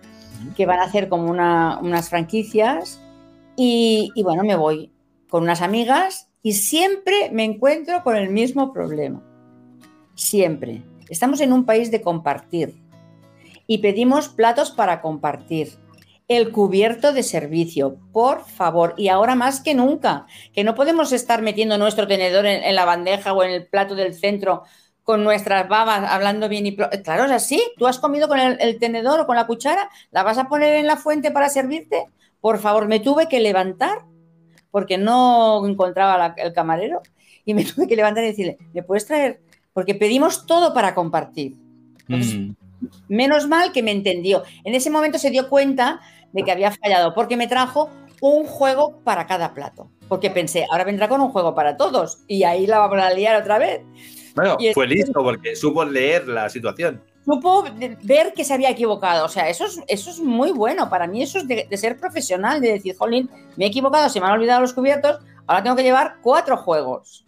que 0.57 0.65
van 0.65 0.79
a 0.79 0.85
hacer 0.85 1.07
como 1.07 1.29
una- 1.29 1.77
unas 1.83 2.09
franquicias 2.09 2.99
y, 3.63 4.23
bueno, 4.23 4.43
me 4.43 4.55
voy 4.55 4.91
con 5.29 5.43
unas 5.43 5.61
amigas 5.61 6.29
y 6.41 6.53
siempre 6.53 7.29
me 7.31 7.43
encuentro 7.43 8.01
con 8.03 8.15
el 8.15 8.29
mismo 8.29 8.73
problema. 8.73 9.23
Siempre. 10.15 10.81
Estamos 11.09 11.41
en 11.41 11.53
un 11.53 11.63
país 11.63 11.91
de 11.91 12.01
compartir 12.01 12.81
y 13.67 13.77
pedimos 13.77 14.29
platos 14.29 14.71
para 14.71 14.99
compartir. 15.01 15.73
El 16.27 16.51
cubierto 16.51 17.13
de 17.13 17.21
servicio, 17.21 17.97
por 18.11 18.45
favor, 18.45 18.95
y 18.97 19.09
ahora 19.09 19.35
más 19.35 19.61
que 19.61 19.75
nunca, 19.75 20.25
que 20.53 20.63
no 20.63 20.73
podemos 20.73 21.11
estar 21.11 21.43
metiendo 21.43 21.77
nuestro 21.77 22.07
tenedor 22.07 22.47
en, 22.47 22.73
la 22.73 22.85
bandeja 22.85 23.33
o 23.33 23.43
en 23.43 23.51
el 23.51 23.67
plato 23.67 23.93
del 23.93 24.15
centro 24.15 24.63
con 25.03 25.23
nuestras 25.23 25.69
babas 25.69 26.09
hablando 26.09 26.49
bien 26.49 26.65
y... 26.65 26.75
Claro, 26.75 27.25
es 27.25 27.31
así. 27.31 27.61
Tú 27.77 27.85
has 27.85 27.99
comido 27.99 28.27
con 28.27 28.39
el, 28.39 28.57
el 28.59 28.79
tenedor 28.79 29.19
o 29.19 29.27
con 29.27 29.35
la 29.35 29.45
cuchara, 29.45 29.89
la 30.09 30.23
vas 30.23 30.39
a 30.39 30.47
poner 30.47 30.75
en 30.75 30.87
la 30.87 30.95
fuente 30.95 31.29
para 31.29 31.49
servirte. 31.49 32.07
Por 32.41 32.57
favor, 32.59 32.87
me 32.87 32.99
tuve 32.99 33.27
que 33.29 33.39
levantar 33.39 33.99
porque 34.71 34.97
no 34.97 35.65
encontraba 35.65 36.17
la- 36.17 36.35
el 36.37 36.53
camarero 36.53 37.01
y 37.45 37.53
me 37.53 37.63
tuve 37.65 37.87
que 37.87 37.95
levantar 37.95 38.23
y 38.23 38.27
decirle, 38.27 38.57
¿me 38.73 38.83
puedes 38.83 39.05
traer? 39.05 39.41
Porque 39.73 39.95
pedimos 39.95 40.45
todo 40.45 40.73
para 40.73 40.93
compartir. 40.95 41.55
Entonces, 42.07 42.35
Mm. 42.37 42.55
Menos 43.09 43.47
mal 43.47 43.71
que 43.71 43.83
me 43.83 43.91
entendió. 43.91 44.41
En 44.63 44.73
ese 44.73 44.89
momento 44.89 45.19
se 45.19 45.29
dio 45.29 45.47
cuenta 45.49 46.01
de 46.33 46.41
que 46.41 46.51
había 46.51 46.71
fallado 46.71 47.13
porque 47.13 47.37
me 47.37 47.45
trajo 47.47 47.91
un 48.21 48.43
juego 48.45 48.97
para 49.03 49.27
cada 49.27 49.53
plato. 49.53 49.91
Porque 50.09 50.31
pensé, 50.31 50.65
ahora 50.71 50.83
vendrá 50.83 51.07
con 51.07 51.21
un 51.21 51.29
juego 51.29 51.53
para 51.53 51.77
todos 51.77 52.23
y 52.27 52.41
ahí 52.43 52.65
la 52.65 52.79
vamos 52.79 52.97
a 52.99 53.13
liar 53.13 53.39
otra 53.39 53.59
vez. 53.59 53.81
Bueno, 54.35 54.57
Y 54.59 54.73
fue 54.73 54.87
listo 54.87 55.21
porque 55.23 55.55
supo 55.55 55.85
leer 55.85 56.27
la 56.27 56.49
situación. 56.49 57.03
Supo 57.31 57.63
ver 58.03 58.33
que 58.33 58.43
se 58.43 58.53
había 58.53 58.69
equivocado. 58.69 59.25
O 59.25 59.29
sea, 59.29 59.47
eso 59.47 59.65
es, 59.65 59.79
eso 59.87 60.09
es 60.09 60.19
muy 60.19 60.51
bueno. 60.51 60.89
Para 60.89 61.07
mí 61.07 61.23
eso 61.23 61.37
es 61.37 61.47
de, 61.47 61.65
de 61.69 61.77
ser 61.77 61.97
profesional, 61.97 62.59
de 62.59 62.73
decir, 62.73 62.93
jolín, 62.97 63.29
me 63.55 63.65
he 63.65 63.67
equivocado, 63.69 64.09
se 64.09 64.19
me 64.19 64.25
han 64.25 64.33
olvidado 64.33 64.59
los 64.59 64.73
cubiertos, 64.73 65.19
ahora 65.47 65.63
tengo 65.63 65.77
que 65.77 65.83
llevar 65.83 66.15
cuatro 66.21 66.57
juegos. 66.57 67.25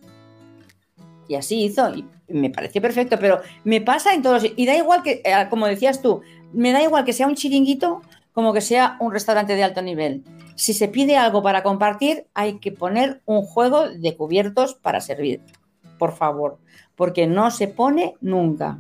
Y 1.30 1.36
así 1.36 1.64
hizo, 1.64 1.90
y 1.96 2.06
me 2.28 2.50
pareció 2.50 2.82
perfecto, 2.82 3.18
pero 3.18 3.40
me 3.64 3.80
pasa 3.80 4.14
en 4.14 4.22
todos. 4.22 4.44
Y 4.44 4.66
da 4.66 4.76
igual 4.76 5.04
que, 5.04 5.22
eh, 5.24 5.48
como 5.50 5.68
decías 5.68 6.02
tú, 6.02 6.22
me 6.52 6.74
da 6.74 6.84
igual 6.84 7.06
que 7.06 7.14
sea 7.14 7.28
un 7.28 7.36
chiringuito 7.36 8.02
como 8.34 8.52
que 8.52 8.62
sea 8.62 8.98
un 9.00 9.14
restaurante 9.14 9.56
de 9.56 9.64
alto 9.64 9.82
nivel. 9.82 10.26
Si 10.56 10.74
se 10.74 10.90
pide 10.90 11.16
algo 11.16 11.42
para 11.42 11.64
compartir, 11.64 12.28
hay 12.34 12.60
que 12.60 12.74
poner 12.74 13.22
un 13.26 13.44
juego 13.44 13.88
de 13.88 14.18
cubiertos 14.18 14.74
para 14.74 15.00
servir. 15.00 15.42
Por 15.98 16.14
favor, 16.14 16.58
porque 16.98 17.26
no 17.26 17.52
se 17.52 17.70
pone 17.70 18.16
nunca. 18.20 18.80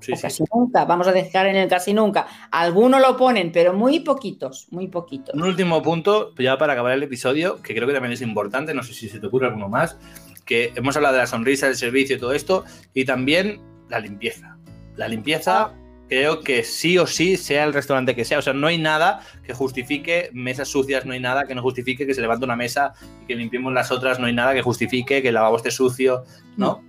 Sí, 0.00 0.12
o 0.12 0.16
sí. 0.16 0.22
casi 0.22 0.44
nunca. 0.52 0.84
Vamos 0.84 1.06
a 1.08 1.12
dejar 1.12 1.46
en 1.46 1.56
el 1.56 1.68
casi 1.68 1.92
nunca. 1.92 2.26
Algunos 2.50 3.00
lo 3.00 3.16
ponen, 3.16 3.52
pero 3.52 3.72
muy 3.72 4.00
poquitos, 4.00 4.66
muy 4.70 4.88
poquitos. 4.88 5.34
Un 5.34 5.42
último 5.42 5.82
punto, 5.82 6.34
ya 6.38 6.58
para 6.58 6.72
acabar 6.72 6.92
el 6.92 7.02
episodio, 7.02 7.60
que 7.62 7.74
creo 7.74 7.86
que 7.86 7.94
también 7.94 8.12
es 8.12 8.22
importante, 8.22 8.74
no 8.74 8.82
sé 8.82 8.94
si 8.94 9.08
se 9.08 9.20
te 9.20 9.26
ocurre 9.26 9.46
alguno 9.46 9.68
más, 9.68 9.98
que 10.44 10.72
hemos 10.74 10.96
hablado 10.96 11.14
de 11.14 11.20
la 11.20 11.26
sonrisa, 11.26 11.66
del 11.66 11.76
servicio 11.76 12.16
y 12.16 12.18
todo 12.18 12.32
esto, 12.32 12.64
y 12.94 13.04
también 13.04 13.60
la 13.88 14.00
limpieza. 14.00 14.56
La 14.96 15.08
limpieza 15.08 15.72
creo 16.08 16.40
que 16.40 16.64
sí 16.64 16.98
o 16.98 17.06
sí, 17.06 17.36
sea 17.36 17.64
el 17.64 17.72
restaurante 17.72 18.16
que 18.16 18.24
sea, 18.24 18.40
o 18.40 18.42
sea, 18.42 18.52
no 18.52 18.66
hay 18.66 18.78
nada 18.78 19.20
que 19.44 19.54
justifique 19.54 20.28
mesas 20.32 20.66
sucias, 20.66 21.06
no 21.06 21.12
hay 21.12 21.20
nada 21.20 21.44
que 21.44 21.54
no 21.54 21.62
justifique 21.62 22.04
que 22.04 22.14
se 22.14 22.20
levante 22.20 22.44
una 22.44 22.56
mesa 22.56 22.94
y 23.22 23.26
que 23.26 23.36
limpiemos 23.36 23.72
las 23.72 23.92
otras, 23.92 24.18
no 24.18 24.26
hay 24.26 24.32
nada 24.32 24.52
que 24.52 24.60
justifique 24.60 25.22
que 25.22 25.28
el 25.28 25.34
lavabo 25.34 25.56
esté 25.56 25.70
sucio, 25.70 26.24
¿no? 26.56 26.82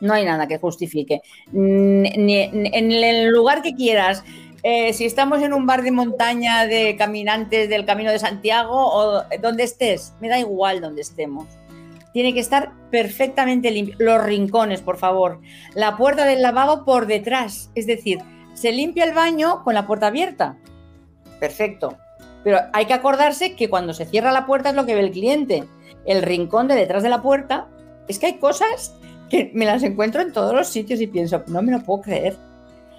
No 0.00 0.14
hay 0.14 0.24
nada 0.24 0.46
que 0.46 0.58
justifique. 0.58 1.22
Ni, 1.52 2.06
en 2.42 2.92
el 2.92 3.28
lugar 3.28 3.62
que 3.62 3.74
quieras. 3.74 4.24
Eh, 4.62 4.92
si 4.92 5.04
estamos 5.04 5.42
en 5.42 5.52
un 5.52 5.66
bar 5.66 5.82
de 5.82 5.92
montaña 5.92 6.66
de 6.66 6.96
caminantes 6.96 7.68
del 7.68 7.84
Camino 7.84 8.10
de 8.10 8.18
Santiago 8.18 8.74
o 8.74 9.22
donde 9.40 9.62
estés, 9.62 10.14
me 10.20 10.28
da 10.28 10.38
igual 10.38 10.80
donde 10.80 11.02
estemos. 11.02 11.46
Tiene 12.12 12.34
que 12.34 12.40
estar 12.40 12.72
perfectamente 12.90 13.70
limpio. 13.70 13.94
Los 13.98 14.24
rincones, 14.24 14.80
por 14.80 14.96
favor. 14.96 15.40
La 15.74 15.96
puerta 15.96 16.24
del 16.24 16.42
lavabo 16.42 16.84
por 16.84 17.06
detrás. 17.06 17.70
Es 17.74 17.86
decir, 17.86 18.18
se 18.54 18.72
limpia 18.72 19.04
el 19.04 19.12
baño 19.12 19.62
con 19.62 19.74
la 19.74 19.86
puerta 19.86 20.06
abierta. 20.06 20.56
Perfecto. 21.38 21.96
Pero 22.42 22.60
hay 22.72 22.86
que 22.86 22.94
acordarse 22.94 23.54
que 23.54 23.68
cuando 23.68 23.92
se 23.92 24.06
cierra 24.06 24.32
la 24.32 24.46
puerta 24.46 24.70
es 24.70 24.74
lo 24.74 24.86
que 24.86 24.94
ve 24.94 25.00
el 25.00 25.10
cliente. 25.10 25.64
El 26.06 26.22
rincón 26.22 26.68
de 26.68 26.74
detrás 26.74 27.02
de 27.02 27.10
la 27.10 27.22
puerta. 27.22 27.68
Es 28.08 28.18
que 28.18 28.26
hay 28.26 28.38
cosas 28.38 28.94
que 29.30 29.50
me 29.54 29.64
las 29.64 29.82
encuentro 29.82 30.20
en 30.20 30.32
todos 30.32 30.54
los 30.54 30.68
sitios 30.68 31.00
y 31.00 31.06
pienso, 31.06 31.42
no 31.46 31.62
me 31.62 31.72
lo 31.72 31.82
puedo 31.82 32.02
creer. 32.02 32.36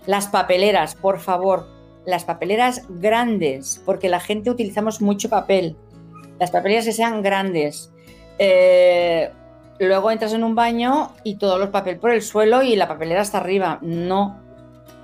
Las 0.05 0.27
papeleras, 0.27 0.95
por 0.95 1.19
favor, 1.19 1.67
las 2.05 2.23
papeleras 2.23 2.83
grandes, 2.89 3.81
porque 3.85 4.09
la 4.09 4.19
gente 4.19 4.49
utilizamos 4.49 5.01
mucho 5.01 5.29
papel. 5.29 5.75
Las 6.39 6.51
papeleras 6.51 6.85
que 6.85 6.93
sean 6.93 7.21
grandes. 7.21 7.91
Eh, 8.39 9.31
luego 9.79 10.11
entras 10.11 10.33
en 10.33 10.43
un 10.43 10.55
baño 10.55 11.11
y 11.23 11.35
todos 11.35 11.59
los 11.59 11.69
papel 11.69 11.97
por 11.97 12.11
el 12.11 12.21
suelo 12.21 12.61
y 12.63 12.75
la 12.75 12.87
papelera 12.87 13.21
está 13.21 13.39
arriba. 13.39 13.79
No, 13.81 14.39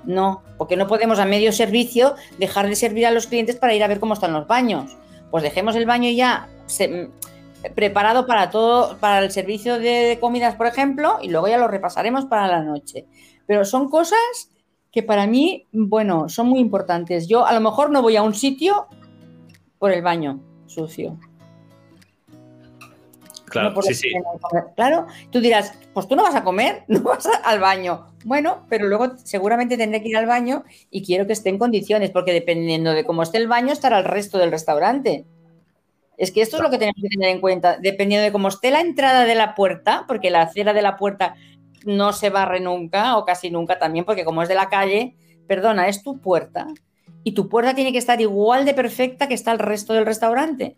no, 0.05 0.43
porque 0.57 0.77
no 0.77 0.88
podemos 0.88 1.19
a 1.19 1.25
medio 1.25 1.51
servicio 1.51 2.15
dejar 2.38 2.67
de 2.67 2.75
servir 2.75 3.05
a 3.05 3.12
los 3.12 3.27
clientes 3.27 3.55
para 3.55 3.73
ir 3.73 3.83
a 3.83 3.88
ver 3.88 3.99
cómo 3.99 4.13
están 4.13 4.33
los 4.33 4.47
baños. 4.47 4.97
Pues 5.31 5.43
dejemos 5.43 5.75
el 5.75 5.86
baño 5.86 6.09
ya 6.12 6.47
preparado 7.76 8.26
para 8.26 8.49
todo, 8.49 8.97
para 8.97 9.19
el 9.19 9.32
servicio 9.32 9.80
de, 9.80 9.89
de 9.89 10.19
comidas, 10.19 10.56
por 10.56 10.67
ejemplo, 10.67 11.17
y 11.21 11.30
luego 11.30 11.47
ya 11.47 11.58
lo 11.58 11.67
repasaremos 11.67 12.26
para 12.26 12.47
la 12.47 12.62
noche. 12.62 13.06
Pero 13.45 13.65
son 13.65 13.89
cosas 13.89 14.19
que 14.91 15.04
para 15.04 15.26
mí, 15.28 15.67
bueno, 15.71 16.30
son 16.30 16.47
muy 16.47 16.60
importantes. 16.60 17.28
Yo 17.28 17.45
a 17.45 17.54
lo 17.54 17.62
mejor 17.62 17.89
no 17.89 18.02
voy 18.02 18.15
a 18.15 18.23
un 18.23 18.34
sitio 18.36 18.88
por 19.80 19.91
el 19.91 20.02
baño 20.02 20.39
sucio. 20.67 21.17
Claro, 23.45 23.71
no 23.71 23.82
sí, 23.84 23.93
sí. 23.93 24.10
Claro, 24.76 25.06
tú 25.30 25.39
dirás, 25.39 25.78
pues 25.93 26.08
tú 26.08 26.15
no 26.15 26.23
vas 26.23 26.34
a 26.34 26.43
comer, 26.43 26.86
no 26.88 27.02
vas 27.02 27.28
a- 27.28 27.38
al 27.43 27.60
baño. 27.60 28.08
Bueno, 28.26 28.65
pero 28.69 28.88
luego 28.88 29.15
seguramente 29.17 29.78
tendré 29.78 30.02
que 30.02 30.10
ir 30.10 30.17
al 30.17 30.26
baño 30.26 30.63
y 30.89 31.04
quiero 31.06 31.28
que 31.28 31.34
esté 31.34 31.49
en 31.49 31.60
condiciones, 31.60 32.10
porque 32.10 32.34
dependiendo 32.34 32.93
de 32.93 33.06
cómo 33.06 33.21
esté 33.21 33.38
el 33.38 33.47
baño, 33.47 33.71
estará 33.71 33.99
el 33.99 34.06
resto 34.06 34.38
del 34.39 34.49
restaurante. 34.52 35.26
Es 36.23 36.31
que 36.31 36.41
esto 36.41 36.55
es 36.55 36.63
lo 36.63 36.69
que 36.69 36.77
tenemos 36.77 37.01
que 37.01 37.09
tener 37.09 37.27
en 37.27 37.41
cuenta. 37.41 37.77
Dependiendo 37.77 38.23
de 38.23 38.31
cómo 38.31 38.47
esté 38.47 38.71
la 38.71 38.79
entrada 38.79 39.25
de 39.25 39.36
la 39.36 39.55
puerta, 39.55 40.05
porque 40.07 40.29
la 40.29 40.43
acera 40.43 40.71
de 40.71 40.81
la 40.81 40.95
puerta 40.95 41.36
no 41.83 42.13
se 42.13 42.29
barre 42.29 42.62
nunca 42.62 43.17
o 43.17 43.25
casi 43.25 43.51
nunca 43.51 43.77
también, 43.77 44.05
porque 44.05 44.23
como 44.23 44.41
es 44.41 44.47
de 44.47 44.55
la 44.55 44.69
calle, 44.69 45.17
perdona, 45.47 45.89
es 45.89 46.01
tu 46.01 46.21
puerta. 46.21 46.67
Y 47.25 47.33
tu 47.33 47.49
puerta 47.49 47.75
tiene 47.75 47.91
que 47.91 47.97
estar 47.97 48.21
igual 48.21 48.63
de 48.63 48.73
perfecta 48.73 49.27
que 49.27 49.33
está 49.33 49.51
el 49.51 49.59
resto 49.59 49.91
del 49.91 50.05
restaurante. 50.05 50.77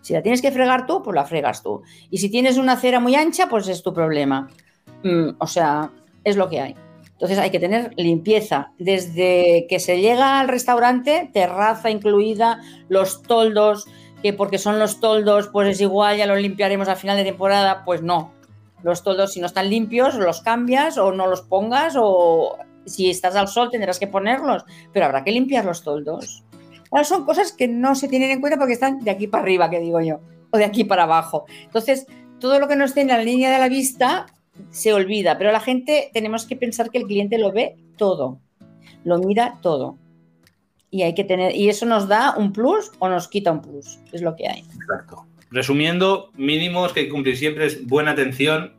Si 0.00 0.14
la 0.14 0.22
tienes 0.22 0.40
que 0.40 0.50
fregar 0.50 0.86
tú, 0.86 1.02
pues 1.02 1.14
la 1.14 1.26
fregas 1.26 1.62
tú. 1.62 1.82
Y 2.08 2.16
si 2.16 2.30
tienes 2.30 2.56
una 2.56 2.72
acera 2.72 3.00
muy 3.00 3.14
ancha, 3.16 3.50
pues 3.50 3.68
es 3.68 3.82
tu 3.82 3.92
problema. 3.92 4.48
Mm, 5.02 5.32
o 5.38 5.46
sea, 5.46 5.90
es 6.24 6.38
lo 6.38 6.48
que 6.48 6.62
hay. 6.62 6.74
Entonces 7.16 7.38
hay 7.38 7.50
que 7.50 7.58
tener 7.58 7.92
limpieza. 7.96 8.72
Desde 8.78 9.66
que 9.68 9.80
se 9.80 10.00
llega 10.00 10.38
al 10.38 10.48
restaurante, 10.48 11.30
terraza 11.32 11.90
incluida, 11.90 12.60
los 12.90 13.22
toldos, 13.22 13.86
que 14.22 14.32
porque 14.32 14.58
son 14.58 14.78
los 14.78 15.00
toldos, 15.00 15.48
pues 15.48 15.68
es 15.68 15.80
igual, 15.80 16.16
ya 16.16 16.26
los 16.26 16.40
limpiaremos 16.40 16.88
al 16.88 16.96
final 16.96 17.16
de 17.16 17.24
temporada. 17.24 17.84
Pues 17.84 18.02
no. 18.02 18.32
Los 18.82 19.02
toldos, 19.02 19.32
si 19.32 19.40
no 19.40 19.46
están 19.46 19.70
limpios, 19.70 20.14
los 20.14 20.42
cambias 20.42 20.98
o 20.98 21.12
no 21.12 21.26
los 21.26 21.42
pongas, 21.42 21.94
o 21.98 22.58
si 22.84 23.10
estás 23.10 23.34
al 23.36 23.48
sol 23.48 23.70
tendrás 23.70 23.98
que 23.98 24.06
ponerlos, 24.06 24.64
pero 24.92 25.06
habrá 25.06 25.24
que 25.24 25.32
limpiar 25.32 25.64
los 25.64 25.82
toldos. 25.82 26.44
Claro, 26.88 27.04
son 27.04 27.24
cosas 27.24 27.52
que 27.52 27.68
no 27.68 27.94
se 27.94 28.08
tienen 28.08 28.30
en 28.30 28.40
cuenta 28.40 28.58
porque 28.58 28.74
están 28.74 29.00
de 29.00 29.10
aquí 29.10 29.26
para 29.26 29.42
arriba, 29.42 29.68
que 29.70 29.80
digo 29.80 30.00
yo. 30.00 30.20
o 30.50 30.58
de 30.58 30.64
aquí 30.64 30.84
para 30.84 31.02
abajo. 31.02 31.44
Entonces, 31.64 32.06
todo 32.38 32.60
lo 32.60 32.68
que 32.68 32.76
no 32.76 32.84
esté 32.84 33.00
en 33.00 33.08
la 33.08 33.18
línea 33.18 33.50
de 33.50 33.58
la 33.58 33.68
vista 33.68 34.26
se 34.70 34.92
olvida, 34.92 35.36
pero 35.38 35.52
la 35.52 35.60
gente 35.60 36.10
tenemos 36.12 36.46
que 36.46 36.56
pensar 36.56 36.90
que 36.90 36.98
el 36.98 37.06
cliente 37.06 37.38
lo 37.38 37.52
ve 37.52 37.76
todo, 37.96 38.40
lo 39.04 39.18
mira 39.18 39.58
todo. 39.60 39.98
Y 40.96 41.02
hay 41.02 41.14
que 41.14 41.24
tener, 41.24 41.54
y 41.54 41.68
eso 41.68 41.84
nos 41.84 42.08
da 42.08 42.34
un 42.38 42.54
plus 42.54 42.90
o 43.00 43.08
nos 43.10 43.28
quita 43.28 43.52
un 43.52 43.60
plus, 43.60 43.98
es 44.12 44.22
lo 44.22 44.34
que 44.34 44.48
hay. 44.48 44.60
Exacto. 44.60 45.26
Resumiendo, 45.50 46.30
mínimos 46.36 46.94
que 46.94 47.00
hay 47.00 47.06
que 47.06 47.12
cumplir 47.12 47.36
siempre 47.36 47.66
es 47.66 47.86
buena 47.86 48.12
atención, 48.12 48.72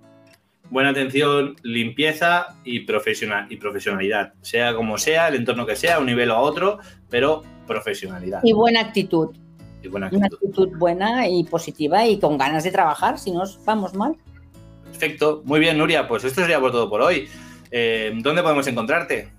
buena 0.72 0.90
atención, 0.90 1.56
limpieza 1.62 2.56
y, 2.64 2.80
profesional, 2.80 3.46
y 3.52 3.58
profesionalidad. 3.58 4.34
Sea 4.42 4.74
como 4.74 4.98
sea, 4.98 5.28
el 5.28 5.36
entorno 5.36 5.68
que 5.68 5.76
sea, 5.76 6.00
un 6.00 6.08
nivel 6.08 6.32
o 6.32 6.40
otro, 6.40 6.80
pero 7.08 7.44
profesionalidad. 7.68 8.42
Y 8.44 8.54
buena 8.54 8.82
actitud. 8.82 9.36
Y 9.84 9.88
buena 9.88 10.10
Una 10.12 10.26
actitud. 10.26 10.48
actitud 10.48 10.78
buena 10.80 11.30
y 11.30 11.44
positiva 11.44 12.08
y 12.08 12.18
con 12.20 12.40
ganas 12.40 12.64
de 12.64 12.72
trabajar, 12.72 13.20
si 13.20 13.30
no 13.30 13.44
vamos 13.64 13.94
mal. 13.94 14.16
Perfecto. 14.86 15.44
Muy 15.46 15.60
bien, 15.60 15.78
Nuria. 15.78 16.08
Pues 16.08 16.24
esto 16.24 16.42
sería 16.42 16.60
por 16.60 16.72
todo 16.72 16.90
por 16.90 17.02
hoy. 17.02 17.28
Eh, 17.70 18.12
¿Dónde 18.24 18.42
podemos 18.42 18.66
encontrarte? 18.66 19.37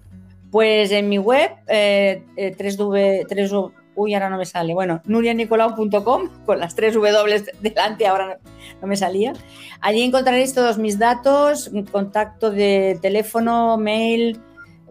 Pues 0.51 0.91
en 0.93 1.09
mi 1.09 1.19
web, 1.19 1.51
eh, 1.67 2.25
eh, 2.37 2.55
3W, 2.57 3.27
3 3.29 3.53
uy, 3.95 4.15
ahora 4.15 4.31
no 4.31 4.39
me 4.39 4.47
sale, 4.47 4.73
bueno, 4.75 5.03
nurianicolau.com, 5.07 6.29
con 6.47 6.59
las 6.61 6.75
tres 6.77 6.95
W 6.95 7.45
delante, 7.61 8.07
ahora 8.07 8.27
no, 8.45 8.51
no 8.81 8.87
me 8.87 8.97
salía. 8.97 9.33
Allí 9.81 10.03
encontraréis 10.03 10.55
todos 10.55 10.79
mis 10.79 10.99
datos, 10.99 11.71
contacto 11.91 12.51
de 12.51 12.99
teléfono, 13.03 13.77
mail, 13.77 14.41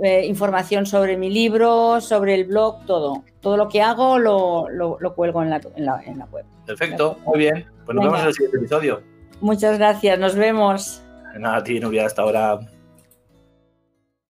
eh, 0.04 0.26
información 0.26 0.86
sobre 0.86 1.16
mi 1.18 1.30
libro, 1.30 2.02
sobre 2.02 2.36
el 2.36 2.44
blog, 2.46 2.86
todo. 2.86 3.24
Todo 3.40 3.56
lo 3.58 3.70
que 3.70 3.82
hago 3.82 4.20
lo, 4.20 4.70
lo- 4.70 4.98
lo 5.00 5.16
cuelgo 5.16 5.42
en 5.42 5.50
la, 5.52 5.62
en 5.76 5.86
la- 5.86 6.02
en 6.06 6.20
la 6.20 6.26
web. 6.26 6.46
Perfecto. 6.66 7.18
Muy 7.26 7.40
bien. 7.40 7.66
Pues 7.86 7.96
nos 7.96 8.04
Venga. 8.04 8.08
vemos 8.08 8.20
en 8.22 8.28
el 8.28 8.34
siguiente 8.34 8.58
episodio. 8.58 9.02
Muchas 9.40 9.78
gracias, 9.78 10.20
nos 10.20 10.36
vemos. 10.36 11.02
Nada, 11.40 11.58
a 11.58 11.64
ti, 11.64 11.80
Nuria, 11.80 12.06
hasta 12.06 12.22
ahora. 12.24 12.60